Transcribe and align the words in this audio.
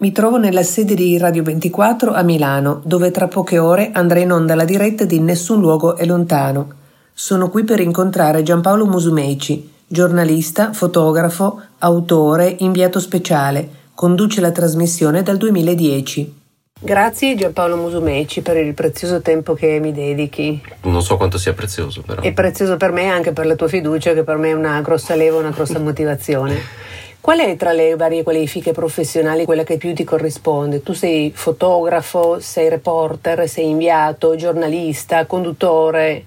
Mi 0.00 0.12
trovo 0.12 0.38
nella 0.38 0.62
sede 0.62 0.94
di 0.94 1.18
Radio 1.18 1.42
24 1.42 2.14
a 2.14 2.22
Milano, 2.22 2.80
dove 2.86 3.10
tra 3.10 3.28
poche 3.28 3.58
ore 3.58 3.90
andrà 3.92 4.18
in 4.20 4.32
onda 4.32 4.54
la 4.54 4.64
diretta 4.64 5.04
di 5.04 5.20
Nessun 5.20 5.60
luogo 5.60 5.94
è 5.94 6.06
lontano. 6.06 6.72
Sono 7.12 7.50
qui 7.50 7.64
per 7.64 7.80
incontrare 7.80 8.42
Giampaolo 8.42 8.86
Musumeci, 8.86 9.70
giornalista, 9.86 10.72
fotografo, 10.72 11.60
autore, 11.80 12.56
inviato 12.60 12.98
speciale. 12.98 13.68
Conduce 13.92 14.40
la 14.40 14.52
trasmissione 14.52 15.22
dal 15.22 15.36
2010. 15.36 16.38
Grazie 16.80 17.34
Giampaolo 17.34 17.76
Musumeci 17.76 18.40
per 18.40 18.56
il 18.56 18.72
prezioso 18.72 19.20
tempo 19.20 19.52
che 19.52 19.80
mi 19.80 19.92
dedichi. 19.92 20.62
Non 20.84 21.02
so 21.02 21.18
quanto 21.18 21.36
sia 21.36 21.52
prezioso 21.52 22.00
però. 22.00 22.22
È 22.22 22.32
prezioso 22.32 22.78
per 22.78 22.90
me 22.90 23.08
anche 23.08 23.34
per 23.34 23.44
la 23.44 23.54
tua 23.54 23.68
fiducia 23.68 24.14
che 24.14 24.24
per 24.24 24.38
me 24.38 24.48
è 24.48 24.54
una 24.54 24.80
grossa 24.80 25.14
leva, 25.14 25.36
una 25.36 25.50
grossa 25.50 25.78
motivazione. 25.78 26.88
Qual 27.20 27.38
è 27.38 27.54
tra 27.56 27.72
le 27.72 27.96
varie 27.96 28.22
qualifiche 28.22 28.72
professionali 28.72 29.44
quella 29.44 29.62
che 29.62 29.76
più 29.76 29.92
ti 29.92 30.04
corrisponde? 30.04 30.82
Tu 30.82 30.94
sei 30.94 31.30
fotografo, 31.34 32.40
sei 32.40 32.70
reporter, 32.70 33.46
sei 33.46 33.68
inviato, 33.68 34.36
giornalista, 34.36 35.26
conduttore, 35.26 36.24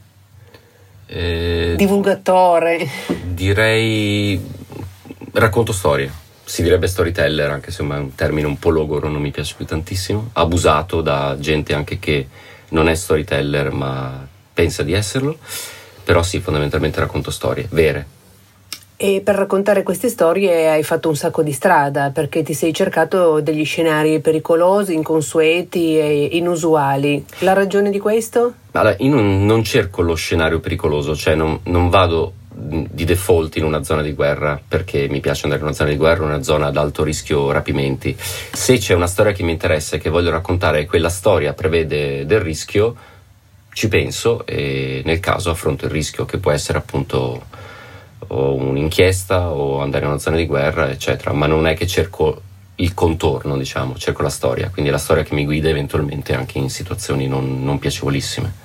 eh, 1.07 1.73
divulgatore? 1.75 2.87
Direi 3.23 4.39
racconto 5.33 5.73
storie. 5.73 6.11
Si 6.43 6.61
direbbe 6.61 6.87
storyteller, 6.87 7.49
anche 7.49 7.71
se 7.71 7.81
è 7.81 7.85
un 7.85 8.13
termine 8.13 8.45
un 8.45 8.59
po' 8.59 8.69
logoro, 8.69 9.07
non 9.09 9.21
mi 9.21 9.31
piace 9.31 9.55
più 9.57 9.65
tantissimo. 9.65 10.29
Abusato 10.33 11.01
da 11.01 11.35
gente 11.39 11.73
anche 11.73 11.97
che 11.97 12.27
non 12.69 12.87
è 12.87 12.93
storyteller 12.93 13.71
ma 13.71 14.27
pensa 14.53 14.83
di 14.83 14.93
esserlo. 14.93 15.37
Però 16.03 16.21
sì, 16.21 16.39
fondamentalmente 16.39 16.99
racconto 16.99 17.31
storie 17.31 17.67
vere 17.71 18.21
e 18.95 19.21
per 19.21 19.35
raccontare 19.35 19.83
queste 19.83 20.09
storie 20.09 20.69
hai 20.69 20.83
fatto 20.83 21.09
un 21.09 21.15
sacco 21.15 21.41
di 21.41 21.51
strada 21.51 22.11
perché 22.11 22.43
ti 22.43 22.53
sei 22.53 22.73
cercato 22.73 23.41
degli 23.41 23.65
scenari 23.65 24.19
pericolosi, 24.19 24.93
inconsueti 24.93 25.97
e 25.97 26.29
inusuali. 26.33 27.25
La 27.39 27.53
ragione 27.53 27.89
di 27.89 27.99
questo? 27.99 28.53
Allora, 28.71 28.95
io 28.99 29.13
non, 29.13 29.45
non 29.45 29.63
cerco 29.63 30.01
lo 30.01 30.15
scenario 30.15 30.59
pericoloso, 30.59 31.15
cioè 31.15 31.35
non, 31.35 31.59
non, 31.63 31.89
vado 31.89 32.33
di 32.53 33.03
default 33.03 33.55
in 33.57 33.63
una 33.63 33.83
zona 33.83 34.01
di 34.01 34.13
guerra 34.13 34.61
perché 34.65 35.07
mi 35.09 35.19
piace 35.19 35.43
andare 35.43 35.61
in 35.61 35.67
una 35.67 35.75
zona 35.75 35.89
di 35.89 35.97
guerra, 35.97 36.23
una 36.23 36.43
zona 36.43 36.67
ad 36.67 36.77
alto 36.77 37.03
rischio 37.03 37.51
rapimenti. 37.51 38.15
Se 38.17 38.77
c'è 38.77 38.93
una 38.93 39.07
storia 39.07 39.31
che 39.31 39.43
mi 39.43 39.51
interessa 39.51 39.95
e 39.95 39.99
che 39.99 40.09
voglio 40.09 40.29
raccontare 40.29 40.81
e 40.81 40.85
quella 40.85 41.09
storia 41.09 41.53
prevede 41.53 42.25
del 42.25 42.39
rischio, 42.39 42.95
ci 43.73 43.87
penso 43.87 44.45
e 44.45 45.01
nel 45.03 45.19
caso 45.19 45.49
affronto 45.49 45.85
il 45.85 45.91
rischio 45.91 46.25
che 46.25 46.37
può 46.37 46.51
essere 46.51 46.77
appunto 46.77 47.41
o 48.27 48.55
un'inchiesta 48.55 49.51
o 49.51 49.79
andare 49.79 50.05
in 50.05 50.11
una 50.11 50.19
zona 50.19 50.37
di 50.37 50.45
guerra, 50.45 50.89
eccetera, 50.89 51.33
ma 51.33 51.45
non 51.45 51.67
è 51.67 51.75
che 51.75 51.87
cerco 51.87 52.41
il 52.75 52.93
contorno, 52.93 53.57
diciamo, 53.57 53.95
cerco 53.97 54.23
la 54.23 54.29
storia, 54.29 54.69
quindi 54.71 54.89
la 54.89 54.97
storia 54.97 55.23
che 55.23 55.35
mi 55.35 55.45
guida 55.45 55.69
eventualmente 55.69 56.33
anche 56.33 56.57
in 56.57 56.69
situazioni 56.69 57.27
non, 57.27 57.63
non 57.63 57.79
piacevolissime. 57.79 58.61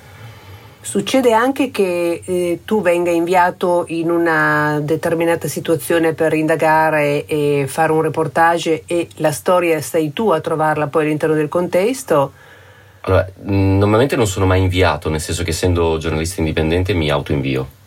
Succede 0.81 1.33
anche 1.33 1.71
che 1.71 2.21
eh, 2.23 2.61
tu 2.65 2.81
venga 2.81 3.11
inviato 3.11 3.83
in 3.89 4.09
una 4.09 4.79
determinata 4.81 5.47
situazione 5.47 6.13
per 6.13 6.33
indagare 6.33 7.25
e 7.25 7.65
fare 7.67 7.91
un 7.91 8.01
reportage 8.01 8.83
e 8.87 9.07
la 9.17 9.31
storia 9.31 9.81
stai 9.81 10.13
tu 10.13 10.29
a 10.29 10.39
trovarla 10.39 10.87
poi 10.87 11.03
all'interno 11.03 11.35
del 11.35 11.49
contesto? 11.49 12.31
Allora, 13.01 13.29
normalmente 13.43 14.15
non 14.15 14.25
sono 14.25 14.45
mai 14.45 14.61
inviato, 14.61 15.09
nel 15.09 15.21
senso 15.21 15.43
che 15.43 15.51
essendo 15.51 15.97
giornalista 15.97 16.39
indipendente 16.39 16.93
mi 16.93 17.09
autoinvio 17.09 17.77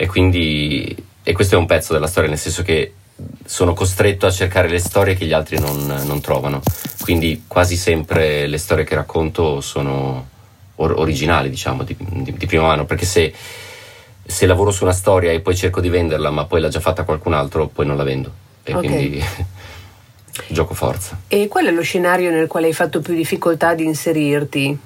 e 0.00 0.06
quindi 0.06 0.96
e 1.22 1.32
questo 1.34 1.56
è 1.56 1.58
un 1.58 1.66
pezzo 1.66 1.92
della 1.92 2.06
storia, 2.06 2.30
nel 2.30 2.38
senso 2.38 2.62
che 2.62 2.94
sono 3.44 3.74
costretto 3.74 4.24
a 4.24 4.30
cercare 4.30 4.66
le 4.66 4.78
storie 4.78 5.14
che 5.14 5.26
gli 5.26 5.34
altri 5.34 5.58
non, 5.58 5.84
non 6.06 6.22
trovano. 6.22 6.62
Quindi 7.02 7.44
quasi 7.46 7.76
sempre 7.76 8.46
le 8.46 8.56
storie 8.56 8.84
che 8.84 8.94
racconto 8.94 9.60
sono 9.60 10.26
or- 10.76 10.94
originali, 10.96 11.50
diciamo, 11.50 11.82
di, 11.82 11.94
di, 11.98 12.34
di, 12.34 12.46
prima 12.46 12.68
mano, 12.68 12.86
perché 12.86 13.04
se, 13.04 13.30
se, 14.24 14.46
lavoro 14.46 14.70
su 14.70 14.84
una 14.84 14.94
storia 14.94 15.32
e 15.32 15.40
poi 15.40 15.54
cerco 15.54 15.82
di 15.82 15.90
venderla, 15.90 16.30
ma 16.30 16.46
poi 16.46 16.62
l'ha 16.62 16.68
già 16.68 16.80
fatta 16.80 17.04
qualcun 17.04 17.34
altro, 17.34 17.66
poi 17.66 17.84
non 17.84 17.98
la 17.98 18.04
vendo. 18.04 18.32
E 18.62 18.72
okay. 18.74 18.88
quindi 18.88 19.22
gioco 20.48 20.72
forza. 20.72 21.20
E 21.28 21.46
qual 21.46 21.66
è 21.66 21.70
lo 21.70 21.82
scenario 21.82 22.30
nel 22.30 22.46
quale 22.46 22.68
hai 22.68 22.72
fatto 22.72 23.00
più 23.00 23.12
difficoltà 23.12 23.74
di 23.74 23.84
inserirti? 23.84 24.78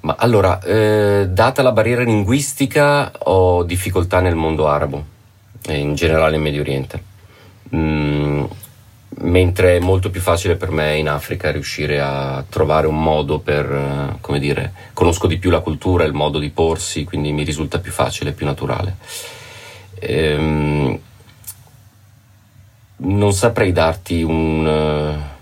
Ma 0.00 0.16
allora, 0.18 0.60
eh, 0.60 1.26
data 1.28 1.62
la 1.62 1.72
barriera 1.72 2.02
linguistica, 2.02 3.12
ho 3.24 3.62
difficoltà 3.64 4.20
nel 4.20 4.34
mondo 4.34 4.68
arabo 4.68 5.04
e 5.66 5.78
in 5.78 5.94
generale 5.94 6.36
in 6.36 6.42
Medio 6.42 6.60
Oriente. 6.60 7.02
Mm, 7.74 8.44
mentre 9.18 9.76
è 9.76 9.80
molto 9.80 10.10
più 10.10 10.20
facile 10.20 10.56
per 10.56 10.70
me 10.70 10.96
in 10.96 11.08
Africa 11.08 11.50
riuscire 11.50 12.00
a 12.00 12.44
trovare 12.48 12.86
un 12.86 13.02
modo 13.02 13.38
per, 13.38 13.70
eh, 13.70 14.16
come 14.20 14.38
dire, 14.38 14.72
conosco 14.92 15.26
di 15.26 15.38
più 15.38 15.50
la 15.50 15.60
cultura, 15.60 16.04
il 16.04 16.12
modo 16.12 16.38
di 16.38 16.50
porsi, 16.50 17.04
quindi 17.04 17.32
mi 17.32 17.44
risulta 17.44 17.78
più 17.78 17.92
facile, 17.92 18.32
più 18.32 18.46
naturale. 18.46 18.96
Ehm, 19.98 20.98
non 22.98 23.32
saprei 23.32 23.72
darti 23.72 24.22
un... 24.22 25.34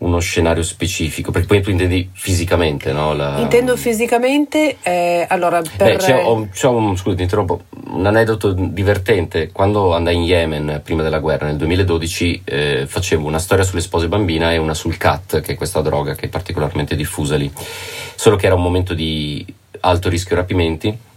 Uno 0.00 0.18
scenario 0.18 0.62
specifico? 0.62 1.30
Perché 1.30 1.46
poi 1.46 1.62
tu 1.62 1.70
intendi 1.70 2.08
fisicamente, 2.12 2.92
no? 2.92 3.14
La... 3.14 3.38
Intendo 3.38 3.76
fisicamente, 3.76 4.76
eh, 4.82 5.26
allora 5.28 5.60
per... 5.62 5.92
Beh, 5.92 5.96
c'è, 5.96 6.24
ho, 6.24 6.48
c'è 6.50 6.68
un, 6.68 6.96
scusa, 6.96 7.16
ti 7.16 7.22
interrompo, 7.22 7.62
un 7.88 8.06
aneddoto 8.06 8.52
divertente. 8.52 9.50
Quando 9.52 9.94
andai 9.94 10.16
in 10.16 10.22
Yemen, 10.22 10.80
prima 10.82 11.02
della 11.02 11.18
guerra, 11.18 11.46
nel 11.46 11.56
2012, 11.56 12.42
eh, 12.44 12.86
facevo 12.86 13.26
una 13.26 13.38
storia 13.38 13.64
sulle 13.64 13.82
spose 13.82 14.08
bambina 14.08 14.52
e 14.52 14.56
una 14.56 14.74
sul 14.74 14.96
CAT, 14.96 15.40
che 15.40 15.52
è 15.52 15.56
questa 15.56 15.82
droga 15.82 16.14
che 16.14 16.26
è 16.26 16.28
particolarmente 16.28 16.96
diffusa 16.96 17.36
lì. 17.36 17.50
Solo 18.14 18.36
che 18.36 18.46
era 18.46 18.54
un 18.54 18.62
momento 18.62 18.94
di 18.94 19.44
alto 19.80 20.08
rischio 20.08 20.36
rapimenti 20.36 21.08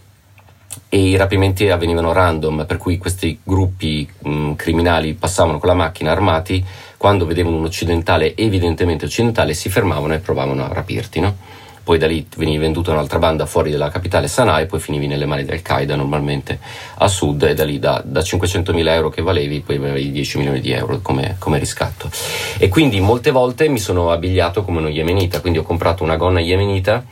e 0.94 1.08
i 1.08 1.16
rapimenti 1.16 1.68
avvenivano 1.68 2.12
random, 2.12 2.66
per 2.68 2.76
cui 2.76 2.98
questi 2.98 3.40
gruppi 3.42 4.08
mh, 4.16 4.52
criminali 4.52 5.14
passavano 5.14 5.58
con 5.58 5.68
la 5.68 5.74
macchina 5.74 6.12
armati 6.12 6.64
quando 6.96 7.26
vedevano 7.26 7.56
un 7.56 7.64
occidentale 7.64 8.36
evidentemente 8.36 9.06
occidentale 9.06 9.54
si 9.54 9.70
fermavano 9.70 10.14
e 10.14 10.20
provavano 10.20 10.64
a 10.64 10.72
rapirti, 10.72 11.18
no? 11.18 11.36
Poi 11.82 11.98
da 11.98 12.06
lì 12.06 12.24
venivi 12.36 12.58
venduto 12.58 12.90
a 12.90 12.94
un'altra 12.94 13.18
banda 13.18 13.44
fuori 13.44 13.72
dalla 13.72 13.90
capitale 13.90 14.28
Sana'a 14.28 14.60
e 14.60 14.66
poi 14.66 14.78
finivi 14.78 15.08
nelle 15.08 15.26
mani 15.26 15.44
del 15.44 15.62
Qaeda 15.62 15.96
normalmente 15.96 16.60
a 16.98 17.08
sud 17.08 17.42
e 17.42 17.54
da 17.54 17.64
lì 17.64 17.80
da, 17.80 18.00
da 18.06 18.20
500.000 18.20 18.88
euro 18.90 19.08
che 19.08 19.20
valevi 19.20 19.62
poi 19.66 19.74
avevi 19.74 20.12
10 20.12 20.38
milioni 20.38 20.60
di 20.60 20.70
euro 20.70 21.00
come, 21.02 21.34
come, 21.40 21.58
riscatto. 21.58 22.08
E 22.56 22.68
quindi 22.68 23.00
molte 23.00 23.32
volte 23.32 23.66
mi 23.66 23.80
sono 23.80 24.12
abbigliato 24.12 24.62
come 24.62 24.78
uno 24.78 24.88
yemenita, 24.88 25.40
quindi 25.40 25.58
ho 25.58 25.64
comprato 25.64 26.04
una 26.04 26.14
gonna 26.14 26.38
yemenita 26.38 27.04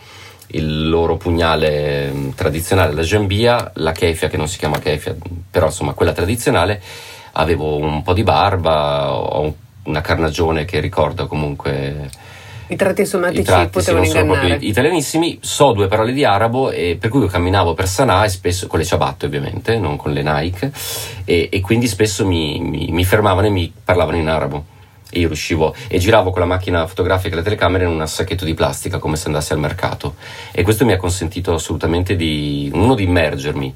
il 0.53 0.89
loro 0.89 1.17
pugnale 1.17 2.11
mm, 2.11 2.31
tradizionale, 2.31 2.95
la 2.95 3.03
jambia, 3.03 3.71
la 3.77 3.93
kefia 3.93 4.29
che 4.29 4.37
non 4.37 4.49
si 4.49 4.59
chiama 4.59 4.79
kefia, 4.79 5.15
però 5.51 5.67
insomma 5.67 5.93
quella 5.93 6.13
tradizionale, 6.13 6.81
avevo 7.33 7.77
un 7.77 8.03
po' 8.03 8.13
di 8.13 8.23
barba, 8.23 9.13
ho 9.13 9.41
un 9.43 9.53
una 9.85 10.01
carnagione 10.01 10.65
che 10.65 10.81
ricorda 10.81 11.27
comunque 11.27 12.11
i 12.69 12.77
tratti 12.77 13.05
somatici 13.05 13.41
I 13.41 13.45
tratti, 13.45 13.69
potevano 13.71 14.05
sì, 14.05 14.15
non 14.15 14.29
proprio 14.29 14.57
italianissimi. 14.59 15.39
So 15.43 15.73
due 15.73 15.89
parole 15.89 16.13
di 16.13 16.25
arabo 16.25 16.71
e 16.71 16.97
per 16.99 17.11
cui 17.11 17.21
io 17.21 17.27
camminavo 17.27 17.75
per 17.75 17.87
Sana'a 17.87 18.25
e 18.25 18.29
spesso 18.31 18.67
con 18.67 18.79
le 18.79 18.85
ciabatte 18.87 19.27
ovviamente 19.27 19.77
non 19.77 19.97
con 19.97 20.13
le 20.13 20.23
Nike 20.23 20.73
e, 21.25 21.49
e 21.53 21.61
quindi 21.61 21.87
spesso 21.87 22.27
mi, 22.27 22.61
mi, 22.61 22.89
mi, 22.91 23.05
fermavano 23.05 23.49
e 23.49 23.51
mi 23.51 23.71
parlavano 23.85 24.17
in 24.17 24.29
arabo 24.29 24.65
e 25.13 25.21
io 25.21 25.27
riuscivo 25.27 25.75
e 25.89 25.99
giravo 25.99 26.31
con 26.31 26.41
la 26.41 26.47
macchina 26.47 26.87
fotografica 26.87 27.35
e 27.35 27.37
la 27.37 27.45
telecamera 27.45 27.85
in 27.85 27.91
un 27.91 28.07
sacchetto 28.09 28.47
di 28.47 28.55
plastica 28.55 28.99
come 28.99 29.17
se 29.17 29.27
andassi 29.27 29.53
al 29.53 29.59
mercato 29.59 30.15
e 30.51 30.63
questo 30.63 30.87
mi 30.87 30.93
ha 30.93 30.97
consentito 30.97 31.53
assolutamente 31.53 32.17
di 32.17 32.71
uno 32.73 32.95
di 32.95 33.05
immergermi 33.05 33.75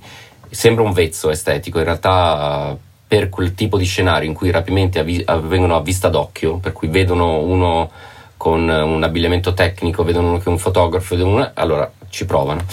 sembra 0.48 0.82
un 0.82 0.92
vezzo 0.92 1.30
estetico 1.30 1.78
in 1.78 1.84
realtà 1.84 2.76
per 3.06 3.28
quel 3.28 3.54
tipo 3.54 3.76
di 3.78 3.84
scenario 3.84 4.28
in 4.28 4.34
cui 4.34 4.48
i 4.48 4.50
rapimenti 4.50 4.98
avvi- 4.98 5.22
avvengono 5.24 5.76
a 5.76 5.80
vista 5.80 6.08
d'occhio, 6.08 6.56
per 6.56 6.72
cui 6.72 6.88
vedono 6.88 7.38
uno 7.38 7.90
con 8.36 8.68
un 8.68 9.02
abbigliamento 9.02 9.54
tecnico, 9.54 10.02
vedono 10.02 10.28
uno 10.28 10.38
che 10.38 10.44
è 10.44 10.48
un 10.48 10.58
fotografo, 10.58 11.14
uno, 11.14 11.50
allora 11.54 11.90
ci 12.08 12.26
provano. 12.26 12.64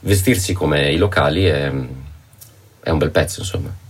Vestirsi 0.00 0.52
come 0.52 0.90
i 0.90 0.96
locali 0.96 1.44
è, 1.44 1.70
è 2.80 2.90
un 2.90 2.98
bel 2.98 3.10
pezzo, 3.10 3.40
insomma. 3.40 3.86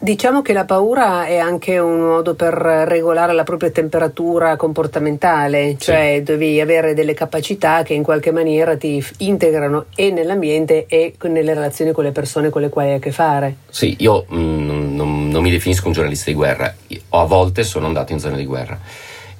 Diciamo 0.00 0.42
che 0.42 0.52
la 0.52 0.64
paura 0.64 1.26
è 1.26 1.38
anche 1.38 1.76
un 1.80 1.98
modo 1.98 2.34
per 2.34 2.52
regolare 2.54 3.32
la 3.32 3.42
propria 3.42 3.72
temperatura 3.72 4.54
comportamentale, 4.54 5.74
cioè 5.76 6.18
sì. 6.18 6.22
devi 6.22 6.60
avere 6.60 6.94
delle 6.94 7.14
capacità 7.14 7.82
che 7.82 7.94
in 7.94 8.04
qualche 8.04 8.30
maniera 8.30 8.76
ti 8.76 9.04
integrano 9.18 9.86
e 9.96 10.12
nell'ambiente 10.12 10.86
e 10.86 11.14
nelle 11.22 11.52
relazioni 11.52 11.90
con 11.90 12.04
le 12.04 12.12
persone 12.12 12.48
con 12.48 12.62
le 12.62 12.68
quali 12.68 12.90
hai 12.90 12.94
a 12.94 12.98
che 13.00 13.10
fare. 13.10 13.56
Sì, 13.70 13.96
io 13.98 14.24
mh, 14.28 14.38
mm, 14.38 14.94
non, 14.94 15.28
non, 15.30 15.42
mi 15.42 15.50
definisco 15.50 15.88
un 15.88 15.92
giornalista 15.94 16.30
di 16.30 16.36
guerra, 16.36 16.72
a 17.08 17.24
volte 17.24 17.64
sono 17.64 17.86
andato 17.86 18.12
in 18.12 18.20
zone 18.20 18.36
di 18.36 18.44
guerra 18.44 18.78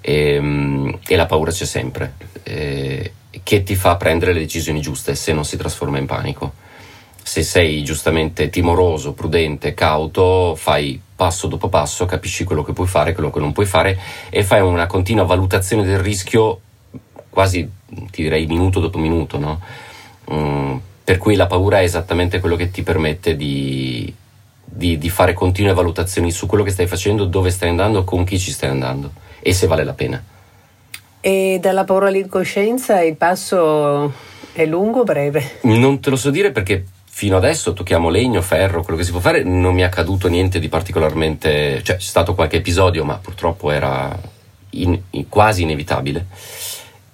e, 0.00 0.40
mh, 0.40 0.98
e 1.06 1.14
la 1.14 1.26
paura 1.26 1.52
c'è 1.52 1.66
sempre, 1.66 2.14
eh, 2.42 3.12
che 3.44 3.62
ti 3.62 3.76
fa 3.76 3.94
prendere 3.94 4.32
le 4.32 4.40
decisioni 4.40 4.80
giuste 4.80 5.14
se 5.14 5.32
non 5.32 5.44
si 5.44 5.56
trasforma 5.56 5.98
in 5.98 6.06
panico 6.06 6.66
Se 7.28 7.42
sei 7.42 7.84
giustamente 7.84 8.48
timoroso, 8.48 9.12
prudente, 9.12 9.74
cauto, 9.74 10.54
fai 10.56 10.98
passo 11.14 11.46
dopo 11.46 11.68
passo, 11.68 12.06
capisci 12.06 12.44
quello 12.44 12.62
che 12.62 12.72
puoi 12.72 12.86
fare, 12.86 13.12
quello 13.12 13.30
che 13.30 13.38
non 13.38 13.52
puoi 13.52 13.66
fare 13.66 14.00
e 14.30 14.42
fai 14.42 14.62
una 14.62 14.86
continua 14.86 15.24
valutazione 15.24 15.84
del 15.84 15.98
rischio 15.98 16.60
quasi, 17.28 17.70
ti 18.10 18.22
direi, 18.22 18.46
minuto 18.46 18.80
dopo 18.80 18.96
minuto, 18.96 19.38
no? 19.38 19.60
Mm, 20.32 20.76
per 21.04 21.18
cui 21.18 21.34
la 21.34 21.46
paura 21.46 21.80
è 21.80 21.82
esattamente 21.82 22.40
quello 22.40 22.56
che 22.56 22.70
ti 22.70 22.82
permette 22.82 23.36
di, 23.36 24.10
di, 24.64 24.96
di 24.96 25.10
fare 25.10 25.34
continue 25.34 25.74
valutazioni 25.74 26.30
su 26.30 26.46
quello 26.46 26.64
che 26.64 26.70
stai 26.70 26.86
facendo, 26.86 27.26
dove 27.26 27.50
stai 27.50 27.68
andando, 27.68 28.04
con 28.04 28.24
chi 28.24 28.38
ci 28.38 28.52
stai 28.52 28.70
andando 28.70 29.12
e 29.40 29.52
se 29.52 29.66
vale 29.66 29.84
la 29.84 29.92
pena. 29.92 30.24
E 31.20 31.58
dalla 31.60 31.84
paura 31.84 32.08
all'incoscienza 32.08 33.02
il 33.02 33.16
passo 33.16 34.14
è 34.52 34.64
lungo 34.64 35.00
o 35.00 35.04
breve? 35.04 35.58
Non 35.64 36.00
te 36.00 36.08
lo 36.08 36.16
so 36.16 36.30
dire 36.30 36.52
perché 36.52 36.84
fino 37.18 37.36
adesso 37.36 37.72
tocchiamo 37.72 38.10
legno, 38.10 38.40
ferro, 38.40 38.84
quello 38.84 38.96
che 38.96 39.04
si 39.04 39.10
può 39.10 39.18
fare, 39.18 39.42
non 39.42 39.74
mi 39.74 39.80
è 39.80 39.84
accaduto 39.84 40.28
niente 40.28 40.60
di 40.60 40.68
particolarmente, 40.68 41.82
cioè 41.82 41.96
c'è 41.96 42.00
stato 42.00 42.32
qualche 42.32 42.58
episodio, 42.58 43.04
ma 43.04 43.16
purtroppo 43.16 43.72
era 43.72 44.16
in, 44.70 44.96
in, 45.10 45.28
quasi 45.28 45.62
inevitabile. 45.62 46.26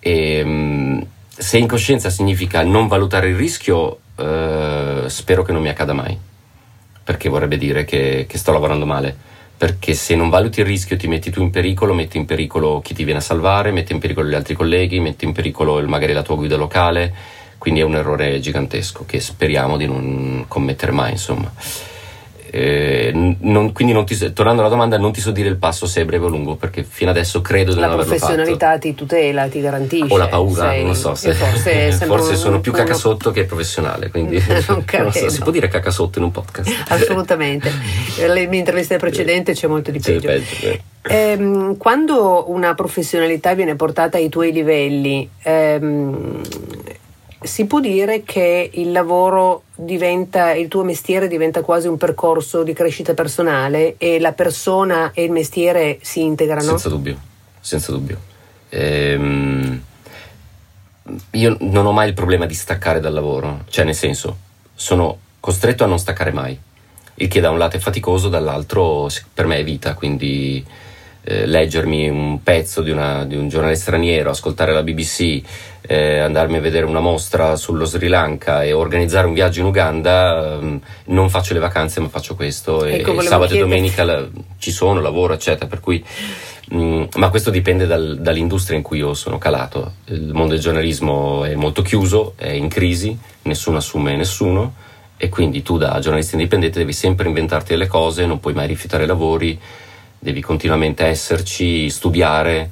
E, 0.00 0.36
ehm, 0.40 1.06
se 1.26 1.56
incoscienza 1.56 2.10
significa 2.10 2.62
non 2.62 2.86
valutare 2.86 3.30
il 3.30 3.36
rischio, 3.36 4.00
eh, 4.16 5.04
spero 5.06 5.42
che 5.42 5.52
non 5.52 5.62
mi 5.62 5.70
accada 5.70 5.94
mai, 5.94 6.18
perché 7.02 7.30
vorrebbe 7.30 7.56
dire 7.56 7.86
che, 7.86 8.26
che 8.28 8.36
sto 8.36 8.52
lavorando 8.52 8.84
male 8.84 9.32
perché 9.56 9.94
se 9.94 10.16
non 10.16 10.28
valuti 10.28 10.60
il 10.60 10.66
rischio 10.66 10.98
ti 10.98 11.06
metti 11.06 11.30
tu 11.30 11.40
in 11.40 11.48
pericolo, 11.48 11.94
metti 11.94 12.18
in 12.18 12.26
pericolo 12.26 12.80
chi 12.80 12.92
ti 12.92 13.04
viene 13.04 13.20
a 13.20 13.22
salvare, 13.22 13.70
metti 13.70 13.94
in 13.94 14.00
pericolo 14.00 14.28
gli 14.28 14.34
altri 14.34 14.54
colleghi, 14.54 15.00
metti 15.00 15.24
in 15.24 15.32
pericolo 15.32 15.80
magari 15.88 16.12
la 16.12 16.22
tua 16.22 16.34
guida 16.34 16.56
locale, 16.56 17.14
quindi 17.64 17.80
è 17.80 17.84
un 17.84 17.94
errore 17.94 18.40
gigantesco 18.40 19.06
che 19.06 19.20
speriamo 19.20 19.78
di 19.78 19.86
non 19.86 20.44
commettere 20.48 20.92
mai, 20.92 21.12
insomma. 21.12 21.50
Eh, 22.50 23.10
non, 23.40 23.72
quindi 23.72 23.94
non 23.94 24.04
ti, 24.04 24.14
tornando 24.34 24.60
alla 24.60 24.68
domanda, 24.68 24.98
non 24.98 25.12
ti 25.12 25.22
so 25.22 25.30
dire 25.30 25.48
il 25.48 25.56
passo 25.56 25.86
se 25.86 26.02
è 26.02 26.04
breve 26.04 26.26
o 26.26 26.28
lungo, 26.28 26.56
perché 26.56 26.84
fino 26.84 27.08
adesso 27.08 27.40
credo 27.40 27.72
di 27.72 27.80
non 27.80 27.88
averlo 27.88 28.04
fatto. 28.04 28.16
La 28.16 28.26
professionalità 28.26 28.76
ti 28.76 28.94
tutela, 28.94 29.48
ti 29.48 29.62
garantisce. 29.62 30.12
O 30.12 30.18
la 30.18 30.28
paura, 30.28 30.68
sei, 30.68 30.84
non 30.84 30.94
so 30.94 31.14
se. 31.14 31.32
Forse, 31.32 31.90
forse 31.92 32.36
sono 32.36 32.60
più 32.60 32.70
cacasotto 32.70 33.30
che 33.30 33.44
professionale, 33.44 34.10
quindi 34.10 34.36
non 34.68 34.84
non 34.98 35.12
so, 35.12 35.30
si 35.30 35.40
può 35.40 35.50
dire 35.50 35.68
cacasotto 35.68 36.18
in 36.18 36.24
un 36.26 36.32
podcast. 36.32 36.70
Assolutamente. 36.88 37.72
Nelle 38.18 38.46
mie 38.46 38.58
interviste 38.58 38.98
precedenti 38.98 39.54
c'è 39.54 39.68
molto 39.68 39.90
di 39.90 40.00
peggio. 40.00 40.26
peggio 40.26 40.82
ehm, 41.00 41.78
quando 41.78 42.50
una 42.50 42.74
professionalità 42.74 43.54
viene 43.54 43.74
portata 43.74 44.18
ai 44.18 44.28
tuoi 44.28 44.52
livelli, 44.52 45.26
ehm, 45.42 46.42
si 47.44 47.66
può 47.66 47.78
dire 47.78 48.22
che 48.22 48.70
il 48.72 48.90
lavoro 48.90 49.64
diventa, 49.74 50.52
il 50.52 50.68
tuo 50.68 50.82
mestiere 50.82 51.28
diventa 51.28 51.62
quasi 51.62 51.86
un 51.86 51.96
percorso 51.96 52.62
di 52.62 52.72
crescita 52.72 53.14
personale 53.14 53.96
e 53.98 54.18
la 54.18 54.32
persona 54.32 55.12
e 55.12 55.24
il 55.24 55.30
mestiere 55.30 55.98
si 56.00 56.22
integrano? 56.22 56.70
Senza 56.70 56.88
dubbio, 56.88 57.18
senza 57.60 57.92
dubbio. 57.92 58.18
Ehm, 58.70 59.82
io 61.32 61.56
non 61.60 61.86
ho 61.86 61.92
mai 61.92 62.08
il 62.08 62.14
problema 62.14 62.46
di 62.46 62.54
staccare 62.54 62.98
dal 62.98 63.12
lavoro, 63.12 63.64
cioè 63.68 63.84
nel 63.84 63.94
senso, 63.94 64.38
sono 64.74 65.18
costretto 65.38 65.84
a 65.84 65.86
non 65.86 65.98
staccare 65.98 66.32
mai, 66.32 66.58
il 67.16 67.28
che 67.28 67.40
da 67.40 67.50
un 67.50 67.58
lato 67.58 67.76
è 67.76 67.80
faticoso, 67.80 68.28
dall'altro 68.28 69.08
per 69.32 69.46
me 69.46 69.58
è 69.58 69.64
vita, 69.64 69.94
quindi 69.94 70.64
eh, 71.24 71.46
leggermi 71.46 72.08
un 72.08 72.42
pezzo 72.42 72.82
di, 72.82 72.90
una, 72.90 73.24
di, 73.24 73.34
un 73.34 73.48
giornale 73.48 73.74
straniero, 73.76 74.30
ascoltare 74.30 74.72
la 74.72 74.82
BBC, 74.82 75.42
eh, 75.80 76.18
andarmi 76.18 76.56
a 76.56 76.60
vedere 76.60 76.84
una 76.84 77.00
mostra 77.00 77.56
sullo 77.56 77.86
Sri 77.86 78.08
Lanka 78.08 78.62
e 78.62 78.72
organizzare 78.72 79.26
un 79.26 79.32
viaggio 79.32 79.60
in 79.60 79.66
Uganda, 79.66 80.54
ehm, 80.54 80.80
non 81.06 81.30
faccio 81.30 81.54
le 81.54 81.60
vacanze 81.60 82.00
ma 82.00 82.08
faccio 82.08 82.34
questo 82.34 82.84
ecco, 82.84 83.18
e, 83.18 83.22
sabato 83.22 83.52
chiedere. 83.52 83.58
e 83.58 83.62
domenica 83.62 84.04
la, 84.04 84.26
ci 84.58 84.70
sono, 84.70 85.00
lavoro 85.00 85.32
eccetera, 85.34 85.66
per 85.66 85.80
cui 85.80 86.04
mm, 86.74 87.04
ma 87.16 87.30
questo 87.30 87.50
dipende 87.50 87.86
dal, 87.86 88.18
dall'industria 88.20 88.76
in 88.76 88.82
cui 88.82 88.98
io 88.98 89.14
sono 89.14 89.38
calato. 89.38 89.94
Il 90.06 90.32
mondo 90.32 90.52
del 90.52 90.60
giornalismo 90.60 91.44
è 91.44 91.54
molto 91.54 91.82
chiuso, 91.82 92.34
è 92.36 92.50
in 92.50 92.68
crisi, 92.68 93.16
nessuno 93.42 93.78
assume 93.78 94.14
nessuno 94.16 94.74
e 95.16 95.28
quindi 95.28 95.62
tu 95.62 95.78
da 95.78 95.98
giornalista 96.00 96.34
indipendente 96.34 96.78
devi 96.78 96.92
sempre 96.92 97.28
inventarti 97.28 97.70
delle 97.70 97.86
cose, 97.86 98.26
non 98.26 98.40
puoi 98.40 98.52
mai 98.52 98.66
rifiutare 98.66 99.06
lavori, 99.06 99.58
devi 100.24 100.40
continuamente 100.40 101.04
esserci, 101.04 101.90
studiare 101.90 102.70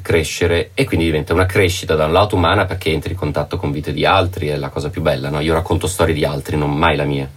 crescere 0.00 0.70
e 0.74 0.84
quindi 0.84 1.06
diventa 1.06 1.32
una 1.32 1.46
crescita 1.46 1.94
da 1.94 2.04
un 2.04 2.12
lato 2.12 2.36
umana 2.36 2.66
perché 2.66 2.90
entri 2.90 3.12
in 3.12 3.16
contatto 3.16 3.56
con 3.56 3.72
vite 3.72 3.90
di 3.90 4.04
altri, 4.04 4.48
è 4.48 4.56
la 4.56 4.68
cosa 4.68 4.90
più 4.90 5.00
bella, 5.00 5.30
no? 5.30 5.40
io 5.40 5.54
racconto 5.54 5.86
storie 5.86 6.12
di 6.12 6.26
altri, 6.26 6.58
non 6.58 6.76
mai 6.76 6.94
la 6.94 7.04
mia. 7.04 7.28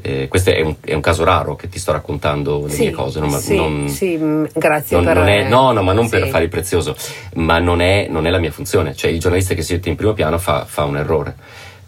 Eh, 0.00 0.26
questo 0.28 0.50
è 0.50 0.60
un, 0.62 0.76
è 0.80 0.92
un, 0.92 1.00
caso 1.00 1.24
raro 1.24 1.56
che 1.56 1.68
ti 1.68 1.78
sto 1.78 1.92
raccontando 1.92 2.64
le 2.66 2.72
sì, 2.72 2.80
mie 2.82 2.90
cose. 2.90 3.20
Non, 3.20 3.30
sì, 3.32 3.56
non, 3.56 3.88
sì, 3.88 4.16
mm, 4.16 4.44
grazie 4.54 4.96
non, 4.96 5.04
per... 5.06 5.16
Non 5.16 5.28
è, 5.28 5.48
no, 5.48 5.72
no, 5.72 5.82
ma 5.82 5.92
non 5.92 6.04
sì. 6.04 6.18
per 6.18 6.28
fare 6.28 6.44
il 6.44 6.50
prezioso, 6.50 6.96
ma 7.34 7.58
non 7.58 7.80
è, 7.80 8.06
non 8.08 8.26
è, 8.26 8.30
la 8.30 8.38
mia 8.38 8.50
funzione. 8.50 8.94
Cioè 8.94 9.10
il 9.10 9.20
giornalista 9.20 9.54
che 9.54 9.62
si 9.62 9.74
mette 9.74 9.90
in 9.90 9.94
primo 9.94 10.14
piano 10.14 10.38
fa, 10.38 10.64
fa 10.64 10.84
un 10.84 10.96
errore, 10.96 11.36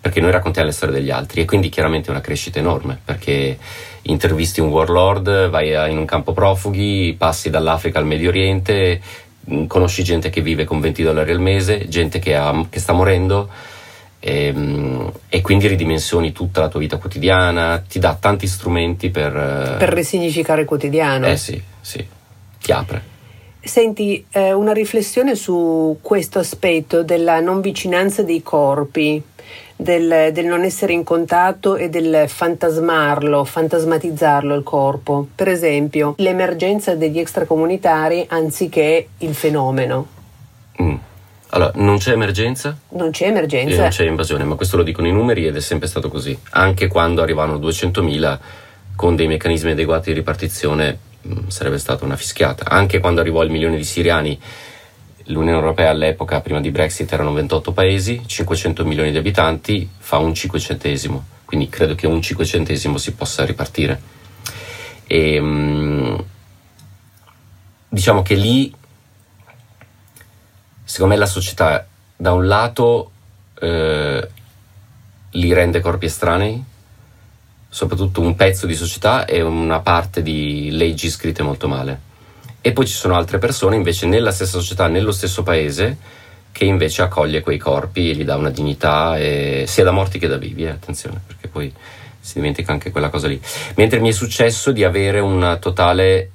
perché 0.06 0.20
noi 0.20 0.30
raccontiamo 0.30 0.68
le 0.68 0.74
storie 0.74 0.94
degli 0.94 1.10
altri 1.10 1.40
e 1.40 1.44
quindi 1.44 1.68
chiaramente 1.68 2.08
è 2.08 2.10
una 2.10 2.20
crescita 2.20 2.58
enorme, 2.58 2.98
perché 3.04 3.58
intervisti 4.02 4.60
un 4.60 4.68
warlord, 4.68 5.48
vai 5.48 5.72
in 5.90 5.98
un 5.98 6.04
campo 6.04 6.32
profughi, 6.32 7.14
passi 7.18 7.50
dall'Africa 7.50 7.98
al 7.98 8.06
Medio 8.06 8.28
Oriente, 8.28 9.00
Mm, 9.48 9.66
conosci 9.66 10.02
gente 10.02 10.28
che 10.28 10.40
vive 10.40 10.64
con 10.64 10.80
20 10.80 11.04
dollari 11.04 11.30
al 11.30 11.40
mese, 11.40 11.86
gente 11.86 12.18
che, 12.18 12.34
ha, 12.34 12.66
che 12.68 12.80
sta 12.80 12.92
morendo 12.92 13.48
e, 14.18 14.46
ehm, 14.46 15.12
e, 15.28 15.40
quindi 15.40 15.68
ridimensioni 15.68 16.32
tutta 16.32 16.62
la 16.62 16.68
tua 16.68 16.80
vita 16.80 16.96
quotidiana, 16.96 17.78
ti 17.88 18.00
dà 18.00 18.16
tanti 18.18 18.48
strumenti 18.48 19.10
per... 19.10 19.36
Eh, 19.36 19.76
per 19.78 19.92
risignificare 19.92 20.62
il 20.62 20.66
quotidiano. 20.66 21.26
Eh 21.26 21.36
sì, 21.36 21.62
sì, 21.80 22.04
ti 22.60 22.72
apre. 22.72 23.14
Senti, 23.60 24.24
eh, 24.30 24.52
una 24.52 24.72
riflessione 24.72 25.36
su 25.36 25.98
questo 26.00 26.40
aspetto 26.40 27.04
della 27.04 27.38
non 27.38 27.60
vicinanza 27.60 28.24
dei 28.24 28.42
corpi 28.42 29.22
del, 29.76 30.31
del, 30.32 30.46
non 30.46 30.64
essere 30.64 30.93
in 30.94 31.05
contatto 31.05 31.76
e 31.76 31.88
del 31.90 32.25
fantasmarlo, 32.28 33.44
fantasmatizzarlo 33.44 34.55
il 34.55 34.62
corpo. 34.62 35.28
Per 35.34 35.49
esempio, 35.49 36.14
l'emergenza 36.17 36.94
degli 36.94 37.19
extracomunitari 37.19 38.25
anziché 38.28 39.08
il 39.19 39.34
fenomeno. 39.34 40.06
Mm. 40.82 40.94
Allora, 41.50 41.73
non 41.76 41.99
c'è 41.99 42.12
emergenza? 42.12 42.76
Non 42.90 43.11
c'è 43.11 43.28
emergenza. 43.28 43.75
E 43.75 43.78
non 43.78 43.88
c'è 43.88 44.05
invasione, 44.05 44.44
ma 44.44 44.56
questo 44.56 44.76
lo 44.76 44.82
dicono 44.82 45.06
i 45.06 45.12
numeri 45.12 45.46
ed 45.46 45.56
è 45.56 45.61
sempre 45.61 45.87
stato 45.88 46.08
così. 46.08 46.37
Anche 46.50 46.88
quando 46.88 47.23
arrivavano 47.23 47.58
200.000 47.58 48.38
con 48.96 49.14
dei 49.14 49.28
meccanismi 49.28 49.70
adeguati 49.70 50.11
di 50.11 50.19
ripartizione 50.19 50.99
mm, 51.26 51.49
sarebbe 51.49 51.78
stata 51.78 52.05
una 52.05 52.17
fischiata. 52.17 52.64
Anche 52.69 52.99
quando 52.99 53.20
arrivò 53.20 53.43
il 53.43 53.50
milione 53.50 53.76
di 53.76 53.84
siriani 53.84 54.38
L'Unione 55.28 55.58
Europea 55.58 55.90
all'epoca, 55.90 56.40
prima 56.40 56.61
di 56.61 56.71
Brexit, 56.71 57.12
erano 57.12 57.33
28 57.33 57.73
paesi, 57.73 58.23
500 58.25 58.85
milioni 58.85 59.11
di 59.11 59.16
abitanti, 59.16 59.88
fa 59.99 60.18
un 60.18 60.33
cinquecentesimo, 60.33 61.25
quindi 61.45 61.68
credo 61.68 61.97
che 61.97 62.06
un 62.06 62.23
cinquecentesimo 62.23 62.97
si 62.97 63.12
possa 63.12 63.45
ripartire. 63.45 64.00
E, 65.04 65.35
ehm, 65.35 66.25
diciamo 67.88 68.23
che 68.23 68.35
lì, 68.35 68.73
secondo 70.85 71.14
me, 71.14 71.18
la 71.18 71.26
società 71.26 71.85
da 72.14 72.33
un 72.33 72.47
lato 72.47 73.11
eh, 73.61 74.28
li 75.30 75.52
rende 75.52 75.80
corpi 75.80 76.06
estranei, 76.06 76.62
soprattutto 77.68 78.21
un 78.21 78.37
pezzo 78.37 78.66
di 78.66 78.76
società 78.76 79.25
e 79.25 79.42
una 79.42 79.80
parte 79.80 80.23
di 80.23 80.71
leggi 80.71 81.11
scritte 81.11 81.42
molto 81.42 81.66
male 81.66 82.05
e 82.66 82.73
poi 82.73 82.85
ci 82.85 82.94
sono 82.94 83.14
altre 83.14 83.38
persone 83.38 83.76
invece 83.76 84.08
nella 84.08 84.32
stessa 84.32 84.58
società, 84.58 84.88
nello 84.88 85.12
stesso 85.12 85.44
paese, 85.44 85.96
che 86.50 86.64
invece 86.64 87.02
accoglie 87.02 87.40
quei 87.40 87.58
corpi 87.58 88.11
e 88.11 88.16
gli 88.16 88.25
dà 88.25 88.35
una 88.35 88.50
dignità, 88.50 89.16
e, 89.16 89.66
sia 89.68 89.85
da 89.85 89.92
morti 89.92 90.18
che 90.18 90.26
da 90.26 90.37
vivi, 90.37 90.64
eh, 90.64 90.70
attenzione, 90.70 91.20
perché 91.25 91.46
poi 91.46 91.73
si 92.18 92.32
dimentica 92.35 92.73
anche 92.73 92.90
quella 92.90 93.08
cosa 93.08 93.28
lì. 93.28 93.40
Mentre 93.76 94.00
mi 94.00 94.08
è 94.08 94.12
successo 94.12 94.73
di 94.73 94.82
avere 94.82 95.20
una 95.20 95.58
totale 95.58 96.28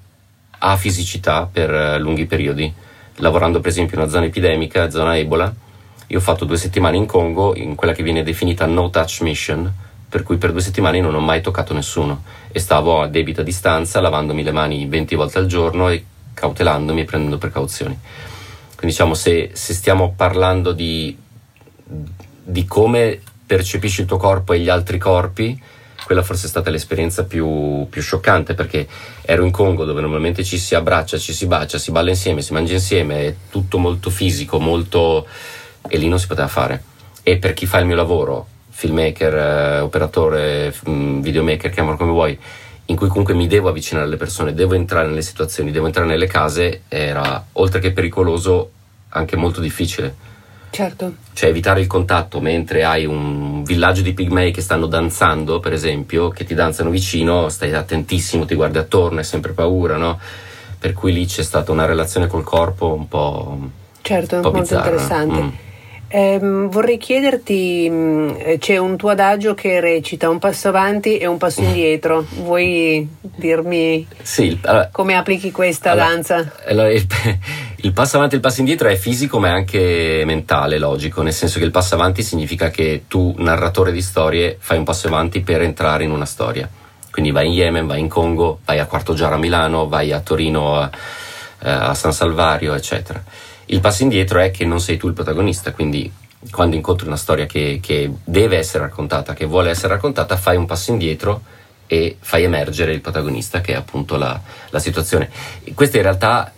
afisicità 0.59 1.49
per 1.51 1.69
uh, 1.69 2.01
lunghi 2.01 2.25
periodi, 2.27 2.73
lavorando 3.15 3.59
per 3.59 3.71
esempio 3.71 3.97
in 3.97 4.03
una 4.03 4.09
zona 4.09 4.27
epidemica, 4.27 4.89
zona 4.89 5.17
Ebola. 5.17 5.53
Io 6.07 6.17
ho 6.17 6.21
fatto 6.21 6.45
due 6.45 6.55
settimane 6.55 6.95
in 6.95 7.07
Congo, 7.07 7.57
in 7.57 7.75
quella 7.75 7.91
che 7.91 8.03
viene 8.03 8.23
definita 8.23 8.65
no 8.65 8.89
touch 8.89 9.19
mission, 9.19 9.69
per 10.07 10.23
cui 10.23 10.37
per 10.37 10.53
due 10.53 10.61
settimane 10.61 11.01
non 11.01 11.13
ho 11.13 11.19
mai 11.19 11.41
toccato 11.41 11.73
nessuno 11.73 12.23
e 12.53 12.59
stavo 12.59 13.01
a 13.01 13.07
debita 13.07 13.41
distanza, 13.41 13.99
lavandomi 13.99 14.43
le 14.43 14.51
mani 14.53 14.85
20 14.85 15.15
volte 15.15 15.37
al 15.37 15.45
giorno 15.45 15.89
e 15.89 16.05
cautelandomi 16.41 17.01
e 17.01 17.05
prendendo 17.05 17.37
precauzioni. 17.37 17.97
Quindi 18.75 18.97
diciamo 18.97 19.13
se, 19.13 19.51
se 19.53 19.73
stiamo 19.75 20.13
parlando 20.15 20.71
di, 20.71 21.15
di, 21.85 22.65
come 22.65 23.21
percepisci 23.45 24.01
il 24.01 24.07
tuo 24.07 24.17
corpo 24.17 24.53
e 24.53 24.59
gli 24.59 24.69
altri 24.69 24.97
corpi, 24.97 25.61
quella 26.03 26.23
forse 26.23 26.47
è 26.47 26.49
stata 26.49 26.71
l'esperienza 26.71 27.25
più, 27.25 27.85
più, 27.89 28.01
scioccante 28.01 28.55
perché 28.55 28.87
ero 29.21 29.45
in 29.45 29.51
Congo 29.51 29.85
dove 29.85 30.01
normalmente 30.01 30.43
ci 30.43 30.57
si 30.57 30.73
abbraccia, 30.73 31.19
ci 31.19 31.31
si 31.31 31.45
bacia, 31.45 31.77
si 31.77 31.91
balla 31.91 32.09
insieme, 32.09 32.41
si 32.41 32.53
mangia 32.53 32.73
insieme, 32.73 33.27
è 33.27 33.35
tutto 33.51 33.77
molto 33.77 34.09
fisico, 34.09 34.59
molto... 34.59 35.27
e 35.87 35.97
lì 35.97 36.07
non 36.07 36.19
si 36.19 36.25
poteva 36.25 36.47
fare. 36.47 36.83
E 37.21 37.37
per 37.37 37.53
chi 37.53 37.67
fa 37.67 37.77
il 37.77 37.85
mio 37.85 37.95
lavoro, 37.95 38.47
filmmaker, 38.67 39.35
eh, 39.35 39.79
operatore, 39.79 40.73
mm, 40.89 41.21
videomaker, 41.21 41.69
chiamalo 41.69 41.97
come 41.97 42.11
vuoi, 42.11 42.39
in 42.91 42.97
cui 42.97 43.07
comunque 43.07 43.33
mi 43.33 43.47
devo 43.47 43.69
avvicinare 43.69 44.05
alle 44.05 44.17
persone, 44.17 44.53
devo 44.53 44.73
entrare 44.73 45.07
nelle 45.07 45.21
situazioni, 45.21 45.71
devo 45.71 45.85
entrare 45.85 46.07
nelle 46.07 46.27
case, 46.27 46.81
era 46.89 47.43
oltre 47.53 47.79
che 47.79 47.93
pericoloso 47.93 48.71
anche 49.09 49.37
molto 49.37 49.61
difficile. 49.61 50.29
Certo. 50.69 51.15
Cioè 51.33 51.49
evitare 51.49 51.81
il 51.81 51.87
contatto 51.87 52.39
mentre 52.39 52.83
hai 52.83 53.05
un 53.05 53.63
villaggio 53.63 54.01
di 54.01 54.13
pigmei 54.13 54.51
che 54.51 54.61
stanno 54.61 54.87
danzando, 54.87 55.59
per 55.59 55.73
esempio, 55.73 56.29
che 56.29 56.43
ti 56.43 56.53
danzano 56.53 56.89
vicino, 56.89 57.49
stai 57.49 57.73
attentissimo, 57.73 58.45
ti 58.45 58.55
guardi 58.55 58.77
attorno, 58.77 59.19
hai 59.19 59.25
sempre 59.25 59.53
paura, 59.53 59.95
no? 59.97 60.19
Per 60.77 60.93
cui 60.93 61.13
lì 61.13 61.25
c'è 61.25 61.43
stata 61.43 61.71
una 61.71 61.85
relazione 61.85 62.27
col 62.27 62.43
corpo 62.43 62.93
un 62.93 63.07
po'... 63.07 63.57
Certo, 64.01 64.35
un 64.35 64.41
po 64.41 64.51
molto 64.51 64.61
bizzarra. 64.63 64.89
interessante. 64.89 65.41
Mm. 65.41 65.49
Ehm, 66.13 66.69
vorrei 66.69 66.97
chiederti, 66.97 67.89
mh, 67.89 68.57
c'è 68.57 68.75
un 68.77 68.97
tuo 68.97 69.09
adagio 69.11 69.53
che 69.53 69.79
recita 69.79 70.29
un 70.29 70.39
passo 70.39 70.67
avanti 70.67 71.17
e 71.17 71.25
un 71.25 71.37
passo 71.37 71.61
indietro. 71.61 72.25
Vuoi 72.41 73.07
dirmi 73.21 74.05
Sì, 74.21 74.59
allora, 74.63 74.89
come 74.91 75.15
applichi 75.15 75.51
questa 75.51 75.91
Allora, 75.91 76.07
danza? 76.09 76.51
allora, 76.67 76.91
il, 76.91 77.07
il 77.77 77.93
passo 77.93 78.17
avanti 78.17 78.33
e 78.33 78.37
il 78.37 78.43
passo 78.43 78.59
indietro 78.59 78.89
è 78.89 78.95
fisico 78.97 79.39
ma 79.39 79.47
è 79.47 79.51
anche 79.51 80.23
mentale, 80.25 80.77
logico, 80.79 81.21
nel 81.21 81.33
senso 81.33 81.59
che 81.59 81.65
il 81.65 81.71
passo 81.71 81.95
avanti 81.95 82.23
significa 82.23 82.69
che 82.69 83.03
tu, 83.07 83.33
narratore 83.37 83.93
di 83.93 84.01
storie, 84.01 84.57
fai 84.59 84.77
un 84.77 84.83
passo 84.83 85.07
avanti 85.07 85.39
per 85.39 85.61
entrare 85.61 86.03
in 86.03 86.11
una 86.11 86.25
storia. 86.25 86.69
Quindi 87.09 87.31
vai 87.31 87.47
in 87.47 87.53
Yemen, 87.53 87.87
vai 87.87 87.99
in 88.01 88.09
Congo, 88.09 88.59
vai 88.65 88.79
a 88.79 88.85
Quarto 88.85 89.13
Giaro 89.13 89.35
a 89.35 89.37
Milano, 89.37 89.87
vai 89.87 90.11
a 90.11 90.19
Torino 90.19 90.75
a, 90.77 90.89
a 91.59 91.93
San 91.93 92.11
Salvario, 92.13 92.73
eccetera. 92.73 93.21
Il 93.71 93.79
passo 93.79 94.03
indietro 94.03 94.39
è 94.39 94.51
che 94.51 94.65
non 94.65 94.81
sei 94.81 94.97
tu 94.97 95.07
il 95.07 95.13
protagonista, 95.13 95.71
quindi 95.71 96.11
quando 96.51 96.75
incontri 96.75 97.07
una 97.07 97.15
storia 97.15 97.45
che, 97.45 97.79
che 97.81 98.11
deve 98.25 98.57
essere 98.57 98.83
raccontata, 98.83 99.33
che 99.33 99.45
vuole 99.45 99.69
essere 99.69 99.93
raccontata, 99.93 100.35
fai 100.35 100.57
un 100.57 100.65
passo 100.65 100.91
indietro 100.91 101.41
e 101.87 102.17
fai 102.19 102.43
emergere 102.43 102.91
il 102.91 102.99
protagonista, 102.99 103.61
che 103.61 103.71
è 103.71 103.77
appunto 103.77 104.17
la, 104.17 104.37
la 104.71 104.79
situazione. 104.79 105.29
Questo 105.73 105.95
in 105.95 106.03
realtà 106.03 106.51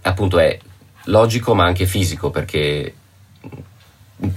appunto 0.00 0.38
è 0.38 0.58
logico 1.04 1.54
ma 1.54 1.66
anche 1.66 1.84
fisico, 1.84 2.30
perché 2.30 2.94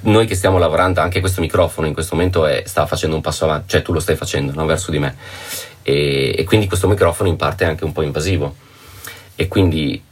noi 0.01 0.27
che 0.27 0.35
stiamo 0.35 0.57
lavorando, 0.57 0.99
anche 0.99 1.21
questo 1.21 1.39
microfono 1.39 1.87
in 1.87 1.93
questo 1.93 2.13
momento 2.13 2.45
è- 2.45 2.63
sta 2.65 2.85
facendo 2.85 3.15
un 3.15 3.21
passo 3.21 3.45
avanti, 3.45 3.69
cioè 3.69 3.81
tu 3.81 3.93
lo 3.93 4.01
stai 4.01 4.17
facendo 4.17 4.51
no? 4.51 4.65
verso 4.65 4.91
di 4.91 4.99
me. 4.99 5.15
E, 5.81 6.35
e 6.37 6.43
quindi 6.43 6.67
questo 6.67 6.89
microfono 6.89 7.29
in 7.29 7.37
parte 7.37 7.63
è 7.63 7.69
anche 7.69 7.85
un 7.85 7.93
po' 7.93 8.01
invasivo. 8.01 8.53
E 9.33 9.47
quindi 9.47 10.03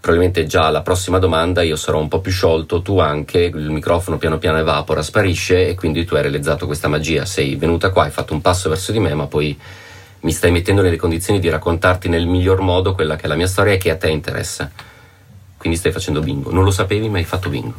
probabilmente 0.00 0.46
già 0.46 0.66
alla 0.66 0.80
prossima 0.80 1.18
domanda 1.18 1.60
io 1.62 1.76
sarò 1.76 1.98
un 1.98 2.08
po' 2.08 2.20
più 2.20 2.32
sciolto, 2.32 2.80
tu 2.80 2.98
anche, 2.98 3.38
il 3.40 3.70
microfono 3.70 4.16
piano 4.16 4.38
piano 4.38 4.58
evapora, 4.58 5.02
sparisce 5.02 5.68
e 5.68 5.74
quindi 5.74 6.04
tu 6.06 6.14
hai 6.14 6.22
realizzato 6.22 6.64
questa 6.64 6.88
magia, 6.88 7.26
sei 7.26 7.56
venuta 7.56 7.90
qua, 7.90 8.04
hai 8.04 8.10
fatto 8.10 8.32
un 8.32 8.40
passo 8.40 8.70
verso 8.70 8.92
di 8.92 8.98
me, 8.98 9.12
ma 9.12 9.26
poi 9.26 9.58
mi 10.20 10.32
stai 10.32 10.50
mettendo 10.50 10.80
nelle 10.80 10.96
condizioni 10.96 11.38
di 11.38 11.48
raccontarti 11.50 12.08
nel 12.08 12.26
miglior 12.26 12.60
modo 12.60 12.94
quella 12.94 13.16
che 13.16 13.24
è 13.24 13.28
la 13.28 13.36
mia 13.36 13.46
storia 13.46 13.74
e 13.74 13.78
che 13.78 13.90
a 13.90 13.96
te 13.96 14.08
interessa. 14.08 14.70
Quindi 15.58 15.78
stai 15.78 15.92
facendo 15.92 16.20
bingo, 16.20 16.50
non 16.50 16.64
lo 16.64 16.70
sapevi 16.70 17.08
ma 17.10 17.18
hai 17.18 17.24
fatto 17.24 17.50
bingo. 17.50 17.74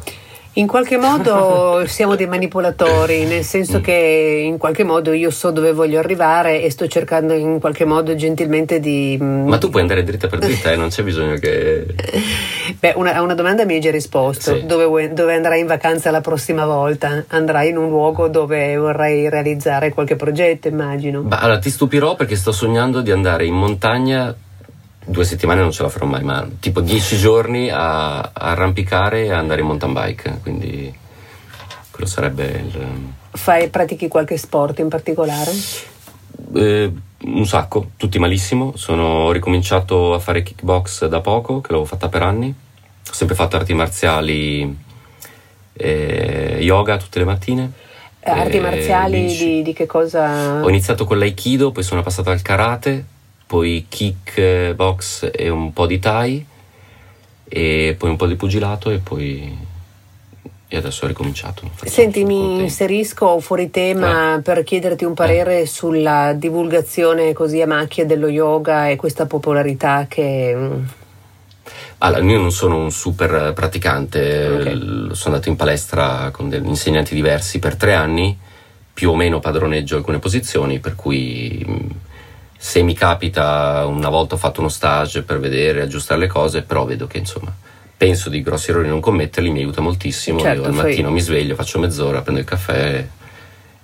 In 0.56 0.66
qualche 0.66 0.98
modo 0.98 1.84
siamo 1.88 2.14
dei 2.14 2.26
manipolatori, 2.26 3.24
nel 3.24 3.42
senso 3.44 3.78
Mm. 3.78 3.82
che 3.82 4.42
in 4.44 4.58
qualche 4.58 4.84
modo 4.84 5.12
io 5.12 5.30
so 5.30 5.50
dove 5.50 5.72
voglio 5.72 5.98
arrivare 5.98 6.60
e 6.62 6.70
sto 6.70 6.86
cercando 6.88 7.32
in 7.32 7.58
qualche 7.58 7.86
modo 7.86 8.14
gentilmente 8.14 8.78
di... 8.78 9.18
mm, 9.20 9.48
Ma 9.48 9.56
tu 9.56 9.70
puoi 9.70 9.80
andare 9.80 10.02
dritta 10.04 10.28
per 10.28 10.40
dritta 10.40 10.70
e 10.70 10.76
non 10.76 10.88
c'è 10.90 11.02
bisogno 11.02 11.36
che... 11.36 11.86
Beh, 12.78 12.92
una, 12.96 13.14
a 13.14 13.22
una 13.22 13.34
domanda 13.34 13.64
mi 13.64 13.74
hai 13.74 13.80
già 13.80 13.90
risposto. 13.90 14.54
Sì. 14.56 14.66
Dove, 14.66 14.84
vuoi- 14.84 15.12
dove 15.14 15.34
andrai 15.34 15.60
in 15.60 15.66
vacanza 15.66 16.10
la 16.10 16.20
prossima 16.20 16.66
volta? 16.66 17.24
Andrai 17.28 17.70
in 17.70 17.78
un 17.78 17.88
luogo 17.88 18.28
dove 18.28 18.76
vorrai 18.76 19.30
realizzare 19.30 19.92
qualche 19.94 20.16
progetto, 20.16 20.68
immagino. 20.68 21.22
Ma 21.22 21.38
allora 21.38 21.58
ti 21.60 21.70
stupirò 21.70 22.14
perché 22.14 22.36
sto 22.36 22.52
sognando 22.52 23.00
di 23.00 23.10
andare 23.10 23.46
in 23.46 23.54
montagna 23.54 24.34
due 25.04 25.24
settimane 25.24 25.60
non 25.60 25.72
ce 25.72 25.82
la 25.82 25.88
farò 25.88 26.06
mai, 26.06 26.22
ma 26.22 26.46
tipo 26.60 26.80
dieci 26.80 27.16
giorni 27.16 27.70
a, 27.70 28.20
a 28.20 28.30
arrampicare 28.32 29.24
e 29.24 29.32
andare 29.32 29.60
in 29.60 29.66
mountain 29.66 29.92
bike, 29.92 30.38
quindi 30.42 30.94
quello 31.90 32.06
sarebbe 32.06 32.44
il... 32.44 32.88
Fai, 33.32 33.68
pratichi 33.68 34.08
qualche 34.08 34.36
sport 34.36 34.78
in 34.78 34.88
particolare? 34.88 35.52
eh, 36.54 36.92
un 37.24 37.46
sacco, 37.46 37.90
tutti 37.96 38.18
malissimo, 38.18 38.72
sono 38.76 39.04
ho 39.04 39.32
ricominciato 39.32 40.14
a 40.14 40.18
fare 40.18 40.42
kickbox 40.42 41.06
da 41.06 41.20
poco, 41.20 41.60
che 41.60 41.68
l'avevo 41.70 41.88
fatta 41.88 42.08
per 42.08 42.22
anni, 42.22 42.48
ho 42.48 43.12
sempre 43.12 43.34
fatto 43.34 43.56
arti 43.56 43.74
marziali, 43.74 44.76
eh, 45.74 46.58
yoga 46.60 46.96
tutte 46.96 47.18
le 47.18 47.24
mattine. 47.24 47.72
Eh, 48.24 48.30
Arti 48.30 48.58
eh, 48.58 48.60
marziali 48.60 49.26
di, 49.26 49.62
di 49.62 49.72
che 49.72 49.86
cosa? 49.86 50.62
Ho 50.62 50.68
iniziato 50.68 51.04
con 51.04 51.18
l'aikido, 51.18 51.72
poi 51.72 51.82
sono 51.82 52.02
passato 52.02 52.30
al 52.30 52.40
karate, 52.40 53.04
poi 53.52 53.84
kickbox 53.86 55.28
e 55.30 55.50
un 55.50 55.74
po' 55.74 55.84
di 55.84 55.98
thai, 55.98 56.42
e 57.44 57.94
poi 57.98 58.08
un 58.08 58.16
po' 58.16 58.26
di 58.26 58.34
pugilato 58.34 58.88
e 58.88 58.96
poi... 58.96 59.54
E 60.68 60.76
adesso 60.78 61.04
ho 61.04 61.08
ricominciato. 61.08 61.68
Senti, 61.84 62.24
mi 62.24 62.60
inserisco 62.62 63.38
fuori 63.40 63.68
tema 63.70 64.40
per 64.42 64.62
chiederti 64.64 65.04
un 65.04 65.12
parere 65.12 65.66
sulla 65.66 66.32
divulgazione 66.32 67.34
così 67.34 67.60
a 67.60 67.66
macchia 67.66 68.06
dello 68.06 68.28
yoga 68.28 68.88
e 68.88 68.96
questa 68.96 69.26
popolarità 69.26 70.06
che... 70.08 70.54
mm, 70.56 70.84
Allora, 71.98 72.24
io 72.24 72.38
non 72.40 72.52
sono 72.52 72.78
un 72.78 72.90
super 72.90 73.52
praticante, 73.52 74.48
Ok. 74.48 74.64
l- 74.72 75.10
sono 75.12 75.34
andato 75.34 75.50
in 75.50 75.56
palestra 75.56 76.30
con 76.32 76.48
degli 76.48 76.66
insegnanti 76.68 77.14
diversi 77.14 77.58
per 77.58 77.76
tre 77.76 77.92
anni, 77.92 78.34
più 78.94 79.10
o 79.10 79.14
meno 79.14 79.40
padroneggio 79.40 79.96
alcune 79.96 80.20
posizioni, 80.20 80.78
per 80.78 80.94
cui 80.94 81.62
mh, 81.66 81.86
se 82.64 82.80
mi 82.82 82.94
capita 82.94 83.84
una 83.86 84.08
volta 84.08 84.36
ho 84.36 84.38
fatto 84.38 84.60
uno 84.60 84.68
stage 84.68 85.22
per 85.22 85.40
vedere, 85.40 85.82
aggiustare 85.82 86.20
le 86.20 86.26
cose, 86.28 86.62
però 86.62 86.84
vedo 86.84 87.08
che 87.08 87.18
insomma 87.18 87.52
penso 87.96 88.28
di 88.28 88.40
grossi 88.40 88.70
errori 88.70 88.86
non 88.86 89.00
commetterli, 89.00 89.50
mi 89.50 89.58
aiuta 89.58 89.80
moltissimo, 89.80 90.38
Certo, 90.38 90.62
io 90.62 90.68
al 90.68 90.72
mattino 90.72 91.10
mi 91.10 91.18
sveglio, 91.18 91.56
faccio 91.56 91.80
mezz'ora, 91.80 92.22
prendo 92.22 92.40
il 92.40 92.46
caffè 92.46 93.04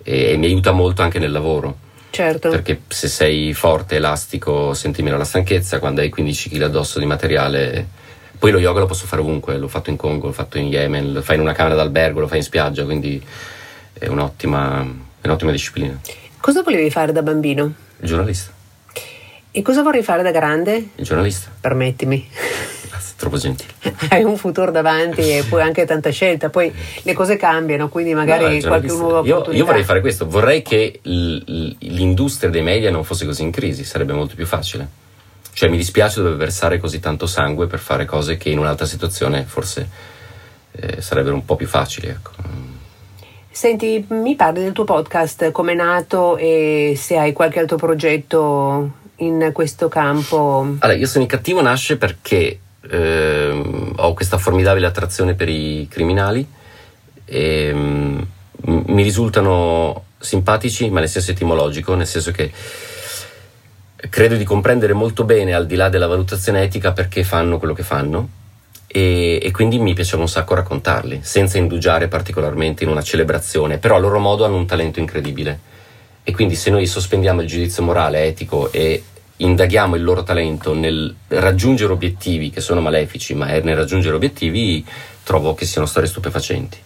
e, 0.04 0.30
e 0.30 0.36
mi 0.36 0.46
aiuta 0.46 0.70
molto 0.70 1.02
anche 1.02 1.18
nel 1.18 1.32
lavoro. 1.32 1.76
Certo. 2.10 2.50
Perché 2.50 2.82
se 2.86 3.08
sei 3.08 3.52
forte, 3.52 3.96
elastico, 3.96 4.72
senti 4.74 5.02
meno 5.02 5.16
la 5.16 5.24
stanchezza, 5.24 5.80
quando 5.80 6.00
hai 6.00 6.08
15 6.08 6.48
kg 6.48 6.62
addosso 6.62 7.00
di 7.00 7.06
materiale. 7.06 7.84
Poi 8.38 8.52
lo 8.52 8.60
yoga 8.60 8.78
lo 8.78 8.86
posso 8.86 9.06
fare 9.06 9.22
ovunque, 9.22 9.58
l'ho 9.58 9.66
fatto 9.66 9.90
in 9.90 9.96
Congo, 9.96 10.26
l'ho 10.26 10.32
fatto 10.32 10.56
in 10.56 10.68
Yemen, 10.68 11.12
lo 11.12 11.22
fai 11.22 11.34
in 11.34 11.42
una 11.42 11.52
camera 11.52 11.74
d'albergo, 11.74 12.20
lo 12.20 12.28
fai 12.28 12.38
in 12.38 12.44
spiaggia, 12.44 12.84
quindi 12.84 13.20
è 13.92 14.06
un'ottima, 14.06 14.86
è 15.20 15.26
un'ottima 15.26 15.50
disciplina. 15.50 15.98
Cosa 16.40 16.62
volevi 16.62 16.90
fare 16.90 17.10
da 17.10 17.22
bambino? 17.22 17.72
Il 18.00 18.06
giornalista, 18.06 18.52
E 19.50 19.62
cosa 19.62 19.82
vorrei 19.82 20.02
fare 20.02 20.22
da 20.22 20.30
grande? 20.30 20.88
il 20.94 21.04
giornalista, 21.04 21.48
Permettimi. 21.60 22.28
grazie, 22.88 23.14
troppo 23.16 23.38
gentile. 23.38 23.70
Hai 24.10 24.22
un 24.22 24.36
futuro 24.36 24.70
davanti 24.70 25.20
e 25.22 25.44
poi 25.48 25.62
anche 25.62 25.84
tanta 25.86 26.10
scelta, 26.10 26.50
poi 26.50 26.72
le 27.02 27.12
cose 27.14 27.36
cambiano, 27.36 27.88
quindi 27.88 28.14
magari 28.14 28.60
No, 28.60 28.68
qualche 28.68 28.86
nuova 28.88 29.20
io, 29.26 29.32
opportunità. 29.34 29.56
io 29.58 29.64
vorrei 29.64 29.84
fare 29.84 30.00
questo, 30.00 30.28
vorrei 30.28 30.62
che 30.62 31.00
l'industria 31.02 32.50
dei 32.50 32.62
media 32.62 32.90
non 32.90 33.04
fosse 33.04 33.24
così 33.24 33.42
in 33.42 33.50
crisi, 33.50 33.84
sarebbe 33.84 34.12
molto 34.12 34.34
più 34.34 34.46
facile. 34.46 34.86
Cioè 35.52 35.68
mi 35.70 35.76
dispiace 35.76 36.20
dover 36.20 36.36
versare 36.36 36.78
così 36.78 37.00
tanto 37.00 37.26
sangue 37.26 37.66
per 37.66 37.80
fare 37.80 38.04
cose 38.04 38.36
che 38.36 38.50
in 38.50 38.58
un'altra 38.58 38.86
situazione 38.86 39.42
forse 39.44 39.88
eh, 40.72 41.00
sarebbero 41.00 41.34
un 41.34 41.44
po' 41.44 41.56
più 41.56 41.66
facili. 41.66 42.06
Ecco. 42.08 42.30
Senti, 43.50 44.04
mi 44.10 44.36
parli 44.36 44.62
del 44.62 44.70
tuo 44.72 44.84
podcast, 44.84 45.50
come 45.50 45.72
è 45.72 45.74
nato 45.74 46.36
e 46.36 46.94
se 46.96 47.18
hai 47.18 47.32
qualche 47.32 47.58
altro 47.58 47.76
progetto 47.76 48.92
in 49.18 49.50
questo 49.52 49.88
campo. 49.88 50.76
Allora, 50.78 50.98
io 50.98 51.06
sono 51.06 51.24
in 51.24 51.28
cattivo 51.28 51.60
nasce 51.60 51.96
perché 51.96 52.58
ehm, 52.88 53.94
ho 53.96 54.14
questa 54.14 54.38
formidabile 54.38 54.86
attrazione 54.86 55.34
per 55.34 55.48
i 55.48 55.86
criminali 55.90 56.46
e 57.24 57.72
mm, 57.72 58.18
m- 58.66 58.82
mi 58.86 59.02
risultano 59.02 60.04
simpatici, 60.18 60.90
ma 60.90 61.00
nel 61.00 61.08
senso 61.08 61.30
etimologico, 61.30 61.94
nel 61.94 62.06
senso 62.06 62.30
che 62.30 62.50
credo 64.08 64.36
di 64.36 64.44
comprendere 64.44 64.92
molto 64.92 65.24
bene, 65.24 65.54
al 65.54 65.66
di 65.66 65.74
là 65.74 65.88
della 65.88 66.06
valutazione 66.06 66.62
etica, 66.62 66.92
perché 66.92 67.24
fanno 67.24 67.58
quello 67.58 67.74
che 67.74 67.82
fanno. 67.82 68.36
E, 68.90 69.38
e 69.42 69.50
quindi 69.50 69.78
mi 69.78 69.92
piaceva 69.92 70.22
un 70.22 70.28
sacco 70.28 70.54
raccontarli, 70.54 71.20
senza 71.22 71.58
indugiare 71.58 72.08
particolarmente 72.08 72.84
in 72.84 72.90
una 72.90 73.02
celebrazione, 73.02 73.76
però 73.76 73.96
a 73.96 73.98
loro 73.98 74.18
modo 74.18 74.46
hanno 74.46 74.56
un 74.56 74.66
talento 74.66 74.98
incredibile. 74.98 75.76
E 76.28 76.32
quindi 76.32 76.56
se 76.56 76.68
noi 76.68 76.84
sospendiamo 76.84 77.40
il 77.40 77.48
giudizio 77.48 77.82
morale, 77.82 78.24
etico 78.24 78.70
e 78.70 79.02
indaghiamo 79.34 79.96
il 79.96 80.04
loro 80.04 80.22
talento 80.24 80.74
nel 80.74 81.14
raggiungere 81.28 81.90
obiettivi 81.90 82.50
che 82.50 82.60
sono 82.60 82.82
malefici, 82.82 83.32
ma 83.32 83.46
nel 83.46 83.74
raggiungere 83.74 84.14
obiettivi 84.14 84.84
trovo 85.22 85.54
che 85.54 85.64
siano 85.64 85.86
storie 85.86 86.06
stupefacenti. 86.06 86.76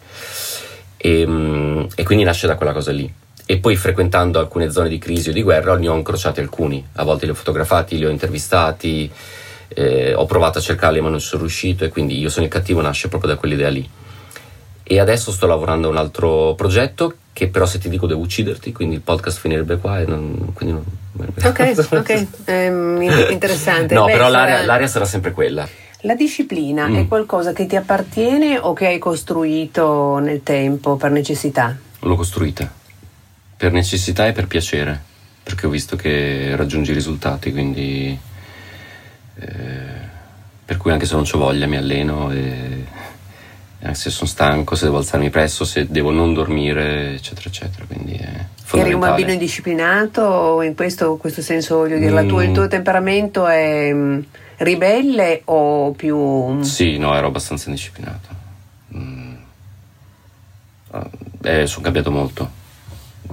E, 0.96 1.26
mm, 1.26 1.84
e 1.96 2.04
quindi 2.04 2.22
nasce 2.22 2.46
da 2.46 2.54
quella 2.54 2.72
cosa 2.72 2.92
lì. 2.92 3.12
E 3.44 3.58
poi 3.58 3.75
frequentando 3.75 4.38
alcune 4.38 4.70
zone 4.70 4.88
di 4.88 4.99
crisi 4.99 5.30
o 5.30 5.32
di 5.32 5.42
guerra 5.42 5.76
ne 5.76 5.88
ho 5.88 5.96
incrociati 5.96 6.38
alcuni, 6.38 6.87
a 6.92 7.02
volte 7.02 7.25
li 7.25 7.32
ho 7.32 7.34
fotografati, 7.34 7.99
li 7.99 8.06
ho 8.06 8.11
intervistati, 8.11 9.11
eh, 9.66 10.14
ho 10.14 10.25
provato 10.25 10.58
a 10.58 10.62
cercarli 10.62 11.00
ma 11.00 11.08
non 11.08 11.20
sono 11.20 11.42
riuscito 11.42 11.84
e 11.84 11.88
quindi 11.88 12.16
io 12.16 12.28
sono 12.28 12.44
il 12.44 12.52
cattivo 12.52 12.80
nasce 12.80 13.08
proprio 13.08 13.32
da 13.32 13.37
quell'idea 13.37 13.70
lì. 13.70 13.90
E 14.92 15.00
adesso 15.00 15.32
sto 15.32 15.46
lavorando 15.46 15.88
a 15.88 15.90
un 15.90 15.96
altro 15.96 16.52
progetto 16.54 17.14
che 17.32 17.49
però 17.49 17.64
se 17.64 17.78
ti 17.78 17.88
dico 17.88 18.06
devo 18.06 18.20
ucciderti, 18.20 18.72
quindi 18.72 18.96
il 18.96 19.00
podcast 19.00 19.40
finirebbe 19.40 19.78
qua 19.78 20.00
e 20.00 20.04
non, 20.04 20.52
quindi 20.52 20.75
non... 20.75 20.84
Ok, 21.42 21.87
ok, 21.92 22.26
ehm, 22.44 23.00
interessante. 23.30 23.94
no, 23.96 24.04
Beh, 24.04 24.12
però 24.12 24.30
sarà... 24.30 24.44
l'area, 24.44 24.66
l'area, 24.66 24.87
sarà 24.87 25.06
sempre 25.06 25.30
quella. 25.30 25.66
La 26.02 26.14
disciplina 26.14 26.88
mm. 26.88 26.96
è 26.96 27.08
qualcosa 27.08 27.54
che 27.54 27.64
ti 27.64 27.75
appartiene 27.75 28.58
o 28.58 28.75
che 28.75 28.88
hai 28.88 28.99
costruito 28.99 30.18
nel 30.18 30.42
tempo 30.42 30.96
per 30.96 31.11
necessità? 31.11 31.75
L'ho 32.00 32.14
costruita 32.14 32.70
per 33.56 33.72
necessità 33.72 34.26
e 34.26 34.32
per 34.32 34.46
piacere, 34.46 35.00
perché 35.42 35.66
ho 35.66 35.70
visto 35.70 35.96
che 35.96 36.54
raggiungi 36.54 36.92
risultati, 36.92 37.50
quindi 37.50 38.18
eh, 39.37 39.46
per 40.66 40.76
cui 40.76 40.90
anche 40.90 41.06
se 41.06 41.14
non 41.14 41.25
ho 41.32 41.38
voglia 41.38 41.66
mi 41.66 41.78
alleno 41.78 42.30
e 42.30 43.00
eh, 43.84 43.94
se 43.94 44.10
sono 44.10 44.28
stanco, 44.28 44.74
se 44.76 44.84
devo 44.84 44.98
alzarmi 44.98 45.30
presto, 45.30 45.64
se 45.64 45.86
devo 45.88 46.10
non 46.10 46.32
dormire, 46.34 47.14
eccetera, 47.14 47.48
eccetera. 47.48 47.84
Quindi 47.86 48.14
è 48.14 48.46
Eri 48.74 48.92
un 48.94 49.00
bambino 49.00 49.32
indisciplinato, 49.32 50.62
in 50.62 50.74
questo, 50.74 51.16
questo 51.16 51.42
senso 51.42 51.76
voglio 51.76 51.98
dire, 51.98 52.22
mm. 52.22 52.28
tuo, 52.28 52.40
il 52.42 52.52
tuo 52.52 52.68
temperamento 52.68 53.46
è 53.46 53.92
mm, 53.92 54.20
ribelle 54.58 55.42
o 55.44 55.92
più... 55.92 56.16
Mm? 56.16 56.60
Sì, 56.62 56.96
no, 56.96 57.14
ero 57.14 57.26
abbastanza 57.26 57.68
indisciplinato. 57.68 58.28
Mm. 58.96 59.34
Eh, 61.42 61.66
sono 61.66 61.82
cambiato 61.82 62.10
molto 62.10 62.50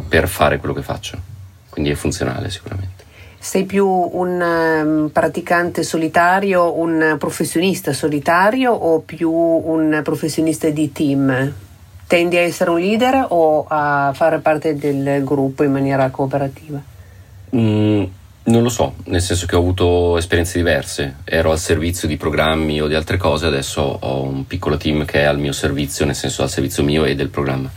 per 0.07 0.27
fare 0.27 0.57
quello 0.57 0.73
che 0.73 0.81
faccio, 0.81 1.17
quindi 1.69 1.91
è 1.91 1.95
funzionale 1.95 2.49
sicuramente. 2.49 2.98
Sei 3.41 3.63
più 3.63 3.87
un 3.87 4.41
um, 4.41 5.09
praticante 5.13 5.83
solitario, 5.83 6.77
un 6.77 7.15
professionista 7.17 7.93
solitario 7.93 8.73
o 8.73 8.99
più 8.99 9.31
un 9.31 10.01
professionista 10.03 10.69
di 10.69 10.91
team? 10.91 11.53
Tendi 12.05 12.35
a 12.35 12.41
essere 12.41 12.71
un 12.71 12.79
leader 12.79 13.25
o 13.29 13.65
a 13.67 14.11
fare 14.13 14.39
parte 14.39 14.75
del 14.75 15.23
gruppo 15.23 15.63
in 15.63 15.71
maniera 15.71 16.09
cooperativa? 16.09 16.81
Mm, 17.55 18.03
non 18.43 18.63
lo 18.63 18.69
so, 18.69 18.95
nel 19.05 19.21
senso 19.21 19.45
che 19.45 19.55
ho 19.55 19.59
avuto 19.59 20.17
esperienze 20.17 20.57
diverse, 20.57 21.17
ero 21.23 21.51
al 21.51 21.59
servizio 21.59 22.07
di 22.07 22.17
programmi 22.17 22.81
o 22.81 22.87
di 22.87 22.95
altre 22.95 23.17
cose, 23.17 23.45
adesso 23.45 23.81
ho 23.81 24.21
un 24.21 24.47
piccolo 24.47 24.75
team 24.75 25.05
che 25.05 25.21
è 25.21 25.23
al 25.23 25.39
mio 25.39 25.53
servizio, 25.53 26.05
nel 26.05 26.15
senso 26.15 26.43
al 26.43 26.49
servizio 26.49 26.83
mio 26.83 27.05
e 27.05 27.15
del 27.15 27.29
programma. 27.29 27.71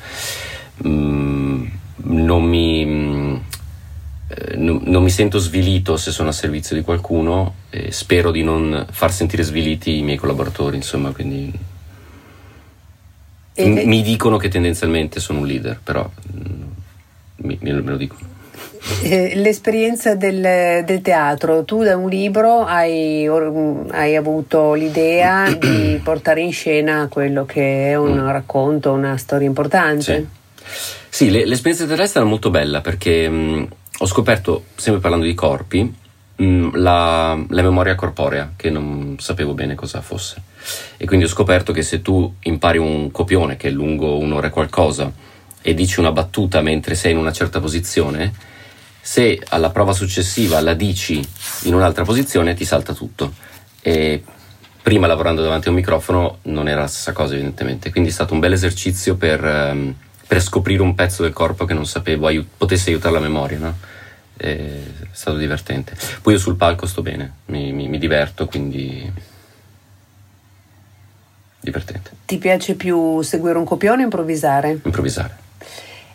Mm, 0.86 1.66
non 2.04 2.42
mi, 2.42 3.40
eh, 4.34 4.56
non, 4.56 4.80
non 4.84 5.02
mi 5.02 5.10
sento 5.10 5.38
svilito 5.38 5.96
se 5.96 6.10
sono 6.10 6.30
a 6.30 6.32
servizio 6.32 6.74
di 6.74 6.82
qualcuno 6.82 7.54
e 7.70 7.92
spero 7.92 8.30
di 8.30 8.42
non 8.42 8.86
far 8.90 9.12
sentire 9.12 9.42
sviliti 9.42 9.98
i 9.98 10.02
miei 10.02 10.16
collaboratori, 10.16 10.76
insomma, 10.76 11.12
quindi 11.12 11.52
e 13.54 13.68
mi, 13.68 13.84
mi 13.84 14.02
dicono 14.02 14.38
che 14.38 14.48
tendenzialmente 14.48 15.20
sono 15.20 15.40
un 15.40 15.46
leader, 15.46 15.78
però 15.82 16.08
mm, 16.34 16.62
mi, 17.36 17.58
me 17.60 17.72
lo 17.72 17.96
dicono. 17.96 18.30
Eh, 19.02 19.34
l'esperienza 19.36 20.14
del, 20.14 20.84
del, 20.84 21.02
teatro, 21.02 21.64
tu 21.64 21.82
da 21.82 21.96
un 21.96 22.08
libro 22.08 22.64
hai, 22.64 23.28
hai 23.90 24.16
avuto 24.16 24.72
l'idea 24.72 25.52
di 25.52 26.00
portare 26.02 26.40
in 26.40 26.52
scena 26.52 27.06
quello 27.08 27.44
che 27.44 27.90
è 27.90 27.94
un 27.94 28.18
mm. 28.18 28.28
racconto, 28.28 28.92
una 28.92 29.16
storia 29.18 29.46
importante. 29.46 30.02
Sì. 30.02 30.40
Sì, 31.08 31.30
le, 31.30 31.46
l'esperienza 31.46 31.86
terrestre 31.86 32.20
era 32.20 32.28
molto 32.28 32.50
bella 32.50 32.80
perché 32.80 33.28
mh, 33.28 33.34
mm, 33.34 33.64
ho 33.98 34.06
scoperto, 34.06 34.64
sempre 34.74 35.00
parlando 35.00 35.26
di 35.26 35.34
corpi, 35.34 35.82
mh, 35.82 36.44
mm, 36.44 36.74
la, 36.74 37.38
la, 37.48 37.62
memoria 37.62 37.94
corporea, 37.94 38.52
che 38.56 38.70
non 38.70 39.16
sapevo 39.18 39.54
bene 39.54 39.74
cosa 39.74 40.00
fosse. 40.00 40.42
E 40.96 41.06
quindi 41.06 41.26
ho 41.26 41.28
scoperto 41.28 41.72
che 41.72 41.82
se 41.82 42.02
tu 42.02 42.34
impari 42.42 42.78
un 42.78 43.10
copione 43.10 43.56
che 43.56 43.68
è 43.68 43.70
lungo 43.70 44.18
un'ora 44.18 44.48
e 44.48 44.50
qualcosa 44.50 45.12
e 45.60 45.74
dici 45.74 46.00
una 46.00 46.12
battuta 46.12 46.60
mentre 46.60 46.94
sei 46.94 47.12
in 47.12 47.18
una 47.18 47.32
certa 47.32 47.60
posizione, 47.60 48.32
se 49.00 49.40
alla 49.48 49.70
prova 49.70 49.92
successiva 49.92 50.60
la 50.60 50.74
dici 50.74 51.24
in 51.62 51.74
un'altra 51.74 52.04
posizione 52.04 52.54
ti 52.54 52.64
salta 52.64 52.94
tutto. 52.94 53.34
E 53.80 54.22
prima 54.82 55.06
lavorando 55.06 55.42
davanti 55.42 55.68
a 55.68 55.70
un 55.70 55.76
microfono 55.76 56.38
non 56.42 56.68
era 56.68 56.80
la 56.80 56.86
stessa 56.86 57.12
cosa 57.12 57.34
evidentemente, 57.34 57.90
quindi 57.90 58.10
è 58.10 58.12
stato 58.12 58.34
un 58.34 58.40
bel 58.40 58.52
esercizio 58.52 59.16
per... 59.16 59.44
Um, 59.44 59.94
per 60.32 60.40
scoprire 60.40 60.80
un 60.80 60.94
pezzo 60.94 61.22
del 61.22 61.34
corpo 61.34 61.66
che 61.66 61.74
non 61.74 61.84
sapevo 61.84 62.26
aiut- 62.26 62.48
potesse 62.56 62.88
aiutare 62.88 63.12
la 63.12 63.20
memoria, 63.20 63.58
no? 63.58 63.74
È 64.34 64.80
stato 65.10 65.36
divertente. 65.36 65.94
Poi 66.22 66.32
io 66.32 66.38
sul 66.38 66.56
palco 66.56 66.86
sto 66.86 67.02
bene, 67.02 67.34
mi, 67.46 67.70
mi, 67.70 67.86
mi 67.86 67.98
diverto, 67.98 68.46
quindi 68.46 69.12
divertente. 71.60 72.12
Ti 72.24 72.38
piace 72.38 72.76
più 72.76 73.20
seguire 73.20 73.58
un 73.58 73.66
copione 73.66 74.00
o 74.00 74.04
improvvisare? 74.04 74.80
Improvvisare. 74.82 75.36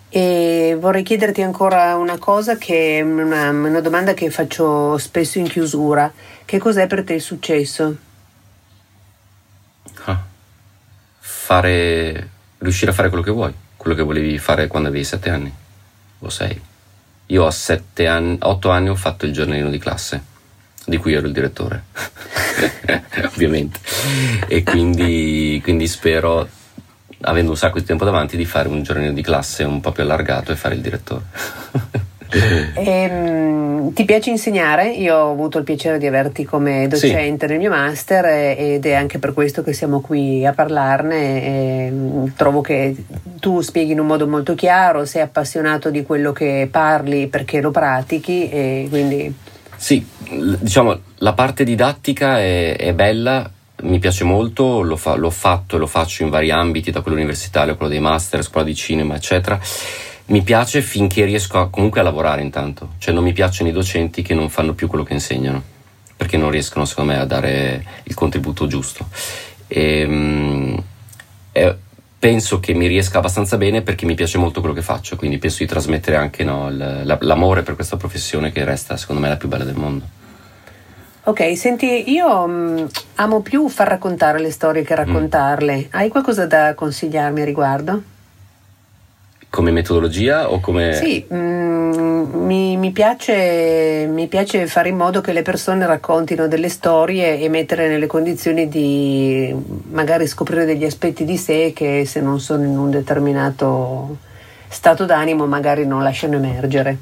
E 0.09 0.75
vorrei 0.79 1.03
chiederti 1.03 1.43
ancora 1.43 1.95
una 1.95 2.17
cosa 2.17 2.57
che 2.57 2.97
è 2.97 3.01
una, 3.01 3.51
una, 3.51 3.81
domanda 3.81 4.15
che 4.15 4.31
faccio 4.31 4.97
spesso 4.97 5.37
in 5.37 5.47
chiusura. 5.47 6.11
Che 6.43 6.57
cos'è 6.57 6.87
per 6.87 7.03
te 7.03 7.13
il 7.13 7.21
successo? 7.21 7.95
Ah, 10.05 10.25
fare, 11.19 12.29
riuscire 12.57 12.89
a 12.89 12.95
fare 12.95 13.09
quello 13.09 13.23
che 13.23 13.31
vuoi 13.31 13.65
quello 13.87 13.95
che 13.95 14.03
volevi 14.03 14.37
fare 14.37 14.67
quando 14.67 14.89
avevi 14.89 15.05
sette 15.05 15.29
anni 15.29 15.53
o 16.19 16.29
sei. 16.29 16.59
Io 17.27 17.45
a 17.45 17.51
sette 17.51 18.07
anni, 18.07 18.37
otto 18.41 18.69
anni 18.69 18.89
ho 18.89 18.95
fatto 18.95 19.25
il 19.25 19.31
giornalino 19.31 19.69
di 19.69 19.77
classe, 19.77 20.21
di 20.85 20.97
cui 20.97 21.13
ero 21.13 21.27
il 21.27 21.33
direttore, 21.33 21.83
ovviamente. 23.33 23.79
E 24.47 24.63
quindi, 24.63 25.59
quindi 25.63 25.87
spero, 25.87 26.47
avendo 27.21 27.51
un 27.51 27.57
sacco 27.57 27.79
di 27.79 27.85
tempo 27.85 28.03
davanti, 28.03 28.35
di 28.35 28.45
fare 28.45 28.67
un 28.67 28.83
giornalino 28.83 29.13
di 29.13 29.21
classe 29.21 29.63
un 29.63 29.79
po' 29.79 29.91
più 29.91 30.03
allargato 30.03 30.51
e 30.51 30.55
fare 30.55 30.75
il 30.75 30.81
direttore. 30.81 31.23
e, 32.29 32.73
ehm, 32.83 33.93
ti 33.93 34.05
piace 34.05 34.29
insegnare? 34.29 34.89
Io 34.91 35.15
ho 35.15 35.31
avuto 35.31 35.57
il 35.57 35.63
piacere 35.63 35.97
di 35.97 36.07
averti 36.07 36.43
come 36.45 36.87
docente 36.87 37.45
sì. 37.45 37.51
nel 37.51 37.61
mio 37.61 37.69
master 37.69 38.25
ed 38.57 38.85
è 38.85 38.93
anche 38.93 39.17
per 39.17 39.33
questo 39.33 39.63
che 39.63 39.73
siamo 39.73 40.01
qui 40.01 40.45
a 40.45 40.53
parlarne. 40.53 41.43
E 41.43 41.89
mm, 41.91 42.25
trovo 42.35 42.61
che 42.61 42.95
tu 43.39 43.61
spieghi 43.61 43.91
in 43.91 43.99
un 43.99 44.07
modo 44.07 44.27
molto 44.27 44.55
chiaro, 44.55 45.05
sei 45.05 45.21
appassionato 45.21 45.89
di 45.89 46.03
quello 46.03 46.31
che 46.31 46.67
parli 46.69 47.27
perché 47.27 47.61
lo 47.61 47.71
pratichi 47.71 48.49
e 48.49 48.87
quindi... 48.89 49.33
Sì, 49.75 50.05
diciamo 50.59 50.99
la 51.17 51.33
parte 51.33 51.63
didattica 51.63 52.39
è, 52.39 52.75
è 52.75 52.93
bella, 52.93 53.49
mi 53.83 53.99
piace 53.99 54.23
molto, 54.23 54.81
l'ho, 54.81 54.97
fa, 54.97 55.15
l'ho 55.15 55.29
fatto 55.29 55.75
e 55.75 55.79
lo 55.79 55.87
faccio 55.87 56.23
in 56.23 56.29
vari 56.29 56.51
ambiti, 56.51 56.89
da 56.89 57.01
quello 57.01 57.17
universitario, 57.17 57.75
quello 57.75 57.91
dei 57.91 58.01
master, 58.01 58.43
scuola 58.43 58.65
di 58.65 58.75
cinema, 58.75 59.15
eccetera 59.15 59.59
mi 60.27 60.41
piace 60.41 60.81
finché 60.81 61.25
riesco 61.25 61.59
a, 61.59 61.69
comunque 61.69 61.99
a 61.99 62.03
lavorare 62.03 62.41
intanto, 62.41 62.93
cioè 62.97 63.13
non 63.13 63.23
mi 63.23 63.33
piacciono 63.33 63.69
i 63.69 63.73
docenti 63.73 64.21
che 64.21 64.33
non 64.33 64.49
fanno 64.49 64.73
più 64.73 64.87
quello 64.87 65.03
che 65.03 65.13
insegnano, 65.13 65.61
perché 66.15 66.37
non 66.37 66.49
riescono 66.49 66.85
secondo 66.85 67.13
me 67.13 67.19
a 67.19 67.25
dare 67.25 67.85
il 68.03 68.13
contributo 68.13 68.67
giusto. 68.67 69.07
E, 69.67 70.05
um, 70.05 70.46
e 70.46 70.46
penso 72.19 72.59
che 72.59 72.73
mi 72.73 72.87
riesca 72.87 73.19
abbastanza 73.19 73.57
bene 73.57 73.81
perché 73.81 74.05
mi 74.05 74.15
piace 74.15 74.37
molto 74.37 74.59
quello 74.59 74.75
che 74.75 74.81
faccio, 74.81 75.15
quindi 75.15 75.37
penso 75.37 75.57
di 75.59 75.67
trasmettere 75.67 76.17
anche 76.17 76.43
no, 76.43 76.69
l'amore 76.69 77.63
per 77.63 77.75
questa 77.75 77.97
professione 77.97 78.51
che 78.51 78.63
resta 78.63 78.97
secondo 78.97 79.21
me 79.21 79.29
la 79.29 79.37
più 79.37 79.47
bella 79.47 79.63
del 79.63 79.75
mondo. 79.75 80.05
Ok, 81.23 81.57
senti, 81.57 82.09
io 82.09 82.43
um, 82.43 82.87
amo 83.15 83.41
più 83.41 83.67
far 83.67 83.89
raccontare 83.89 84.39
le 84.39 84.49
storie 84.49 84.83
che 84.83 84.95
raccontarle. 84.95 85.75
Mm. 85.75 85.83
Hai 85.89 86.07
qualcosa 86.07 86.45
da 86.45 86.73
consigliarmi 86.73 87.41
a 87.41 87.45
riguardo? 87.45 88.01
Come 89.49 89.71
metodologia 89.71 90.51
o 90.51 90.59
come... 90.59 90.93
Sì, 90.93 91.25
mm, 91.31 92.45
mi, 92.45 92.77
mi, 92.77 92.91
piace, 92.91 94.07
mi, 94.09 94.27
piace, 94.27 94.67
fare 94.67 94.89
in 94.89 94.97
modo 94.97 95.21
che 95.21 95.33
le 95.33 95.41
persone 95.41 95.85
raccontino 95.85 96.47
delle 96.47 96.69
storie 96.69 97.39
e 97.39 97.49
mettere 97.49 97.87
nelle 97.87 98.07
condizioni 98.07 98.67
di 98.67 99.55
magari 99.89 100.27
scoprire 100.27 100.65
degli 100.65 100.85
aspetti 100.85 101.25
di 101.25 101.37
sé 101.37 101.71
che 101.73 102.05
se 102.05 102.21
non 102.21 102.39
sono 102.39 102.63
in 102.63 102.77
un 102.77 102.91
determinato 102.91 104.17
stato 104.67 105.05
d'animo 105.05 105.45
magari 105.45 105.85
non 105.85 106.03
lasciano 106.03 106.35
emergere. 106.35 106.97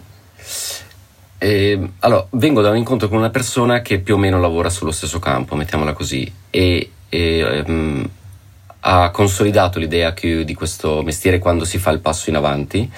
Eh, 1.38 1.89
allora, 1.99 2.25
vengo 2.31 2.62
da 2.62 2.69
un 2.69 2.77
incontro 2.77 3.08
con 3.08 3.17
una 3.17 3.29
persona 3.29 3.81
che 3.81 3.99
più 3.99 4.15
o 4.15 4.17
meno 4.17 4.39
lavora 4.39 4.69
sullo 4.69 4.91
stesso 4.91 5.19
campo, 5.19 5.55
mettiamola 5.55 5.93
così, 5.93 6.31
e, 6.49 6.91
e 7.10 7.63
um, 7.67 8.10
ha 8.87 9.09
consolidato 9.09 9.79
l'idea 9.79 10.13
che 10.13 10.43
di 10.43 10.53
questo 10.53 11.01
mestiere 11.01 11.39
quando 11.39 11.65
si 11.65 11.79
fa 11.79 11.89
il 11.89 11.99
passo 11.99 12.29
in 12.29 12.35
avanti 12.35 12.89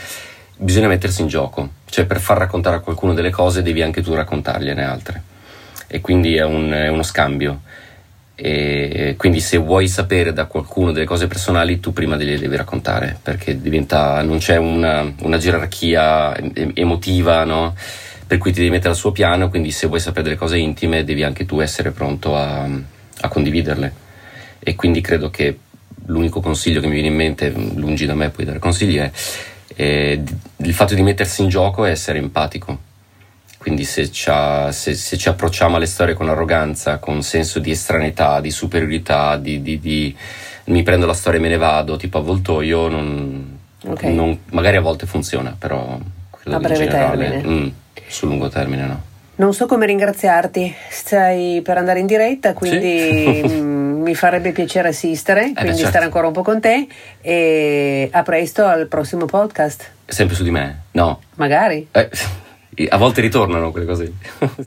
bisogna 0.58 0.88
mettersi 0.88 1.22
in 1.22 1.28
gioco, 1.28 1.70
cioè 1.86 2.06
per 2.06 2.20
far 2.20 2.38
raccontare 2.38 2.76
a 2.76 2.80
qualcuno 2.80 3.14
delle 3.14 3.30
cose 3.30 3.62
devi 3.62 3.82
anche 3.82 4.02
tu 4.02 4.14
raccontargliene 4.14 4.84
altre 4.84 5.24
e 5.88 6.02
quindi 6.02 6.36
è, 6.36 6.44
un, 6.44 6.72
è 6.72 6.90
uno 6.90 7.04
scambio. 7.04 7.62
E 8.40 9.16
quindi 9.18 9.40
se 9.40 9.58
vuoi 9.58 9.88
sapere 9.88 10.32
da 10.32 10.46
qualcuno 10.46 10.92
delle 10.92 11.06
cose 11.06 11.26
personali 11.26 11.80
tu 11.80 11.92
prima 11.92 12.16
le 12.16 12.38
devi 12.38 12.56
raccontare 12.56 13.18
perché 13.24 13.60
diventa, 13.60 14.22
non 14.22 14.38
c'è 14.38 14.58
una, 14.58 15.12
una 15.22 15.38
gerarchia 15.38 16.38
emotiva 16.76 17.44
no? 17.46 17.76
per 18.28 18.38
cui 18.38 18.52
ti 18.52 18.60
devi 18.60 18.70
mettere 18.70 18.90
al 18.90 18.96
suo 18.96 19.12
piano 19.12 19.50
quindi 19.50 19.72
se 19.72 19.88
vuoi 19.88 20.00
sapere 20.00 20.26
delle 20.26 20.36
cose 20.36 20.60
intime 20.60 21.04
devi 21.04 21.24
anche 21.24 21.48
tu 21.48 21.62
essere 21.62 21.90
pronto 21.90 22.36
a, 22.36 22.70
a 23.22 23.28
condividerle 23.28 23.92
e 24.60 24.76
quindi 24.76 25.02
credo 25.02 25.32
che 25.32 25.58
l'unico 26.08 26.42
consiglio 26.42 26.82
che 26.82 26.88
mi 26.88 26.94
viene 26.94 27.08
in 27.08 27.16
mente, 27.16 27.50
lungi 27.50 28.06
da 28.06 28.16
me 28.16 28.30
puoi 28.30 28.46
dare 28.46 28.60
consigli, 28.60 28.98
è 28.98 29.12
E 29.76 30.24
il 30.58 30.74
fatto 30.74 30.96
di 30.96 31.02
mettersi 31.02 31.44
in 31.44 31.50
gioco 31.50 31.86
è 31.86 31.92
essere 31.92 32.18
empatico. 32.18 32.86
Quindi 33.58 33.84
se, 33.84 34.10
se, 34.12 34.72
se 34.72 35.18
ci 35.18 35.30
approcciamo 35.30 35.76
alle 35.76 35.88
storie 35.88 36.14
con 36.14 36.30
arroganza, 36.30 37.00
con 37.00 37.22
senso 37.22 37.60
di 37.60 37.72
estraneità, 37.72 38.40
di 38.40 38.50
superiorità, 38.50 39.36
di, 39.36 39.62
di, 39.62 39.80
di 39.80 40.16
mi 40.66 40.84
prendo 40.84 41.06
la 41.06 41.14
storia 41.14 41.40
e 41.40 41.42
me 41.42 41.50
ne 41.50 41.58
vado, 41.58 41.98
tipo 41.98 42.18
avvoltoio, 42.18 42.88
non, 42.88 43.58
okay. 43.86 44.14
non, 44.14 44.40
magari 44.52 44.78
a 44.78 44.82
volte 44.82 45.06
funziona, 45.06 45.56
però 45.58 46.00
a 46.46 46.60
breve 46.60 46.86
generale, 46.86 47.30
termine. 47.30 47.48
Mm, 47.48 47.68
sul 48.08 48.30
lungo 48.30 48.48
termine 48.48 48.86
no. 48.86 49.04
Non 49.36 49.54
so 49.54 49.66
come 49.66 49.86
ringraziarti, 49.86 50.74
stai 50.90 51.62
per 51.62 51.78
andare 51.78 52.00
in 52.00 52.06
diretta, 52.06 52.54
quindi 52.54 53.44
sì. 53.48 53.62
Mi 54.08 54.16
farebbe 54.16 54.54
piacere 54.54 54.88
assistere, 54.88 55.42
eh 55.42 55.54
quindi 55.54 55.72
beh, 55.72 55.76
certo. 55.76 55.90
stare 55.90 56.06
ancora 56.06 56.28
un 56.28 56.34
po' 56.34 56.42
con 56.42 56.62
te 56.62 56.88
e 57.22 58.08
a 58.10 58.24
presto 58.24 58.66
al 58.66 58.88
prossimo 58.88 59.26
podcast. 59.26 59.92
Sempre 60.06 60.36
su 60.36 60.44
di 60.44 60.52
me? 60.52 60.84
No. 60.92 61.22
Magari. 61.36 61.88
Eh, 61.92 62.10
a 62.88 62.98
volte 62.98 63.20
ritornano 63.20 63.72
quelle 63.72 63.86
cose. 63.86 64.14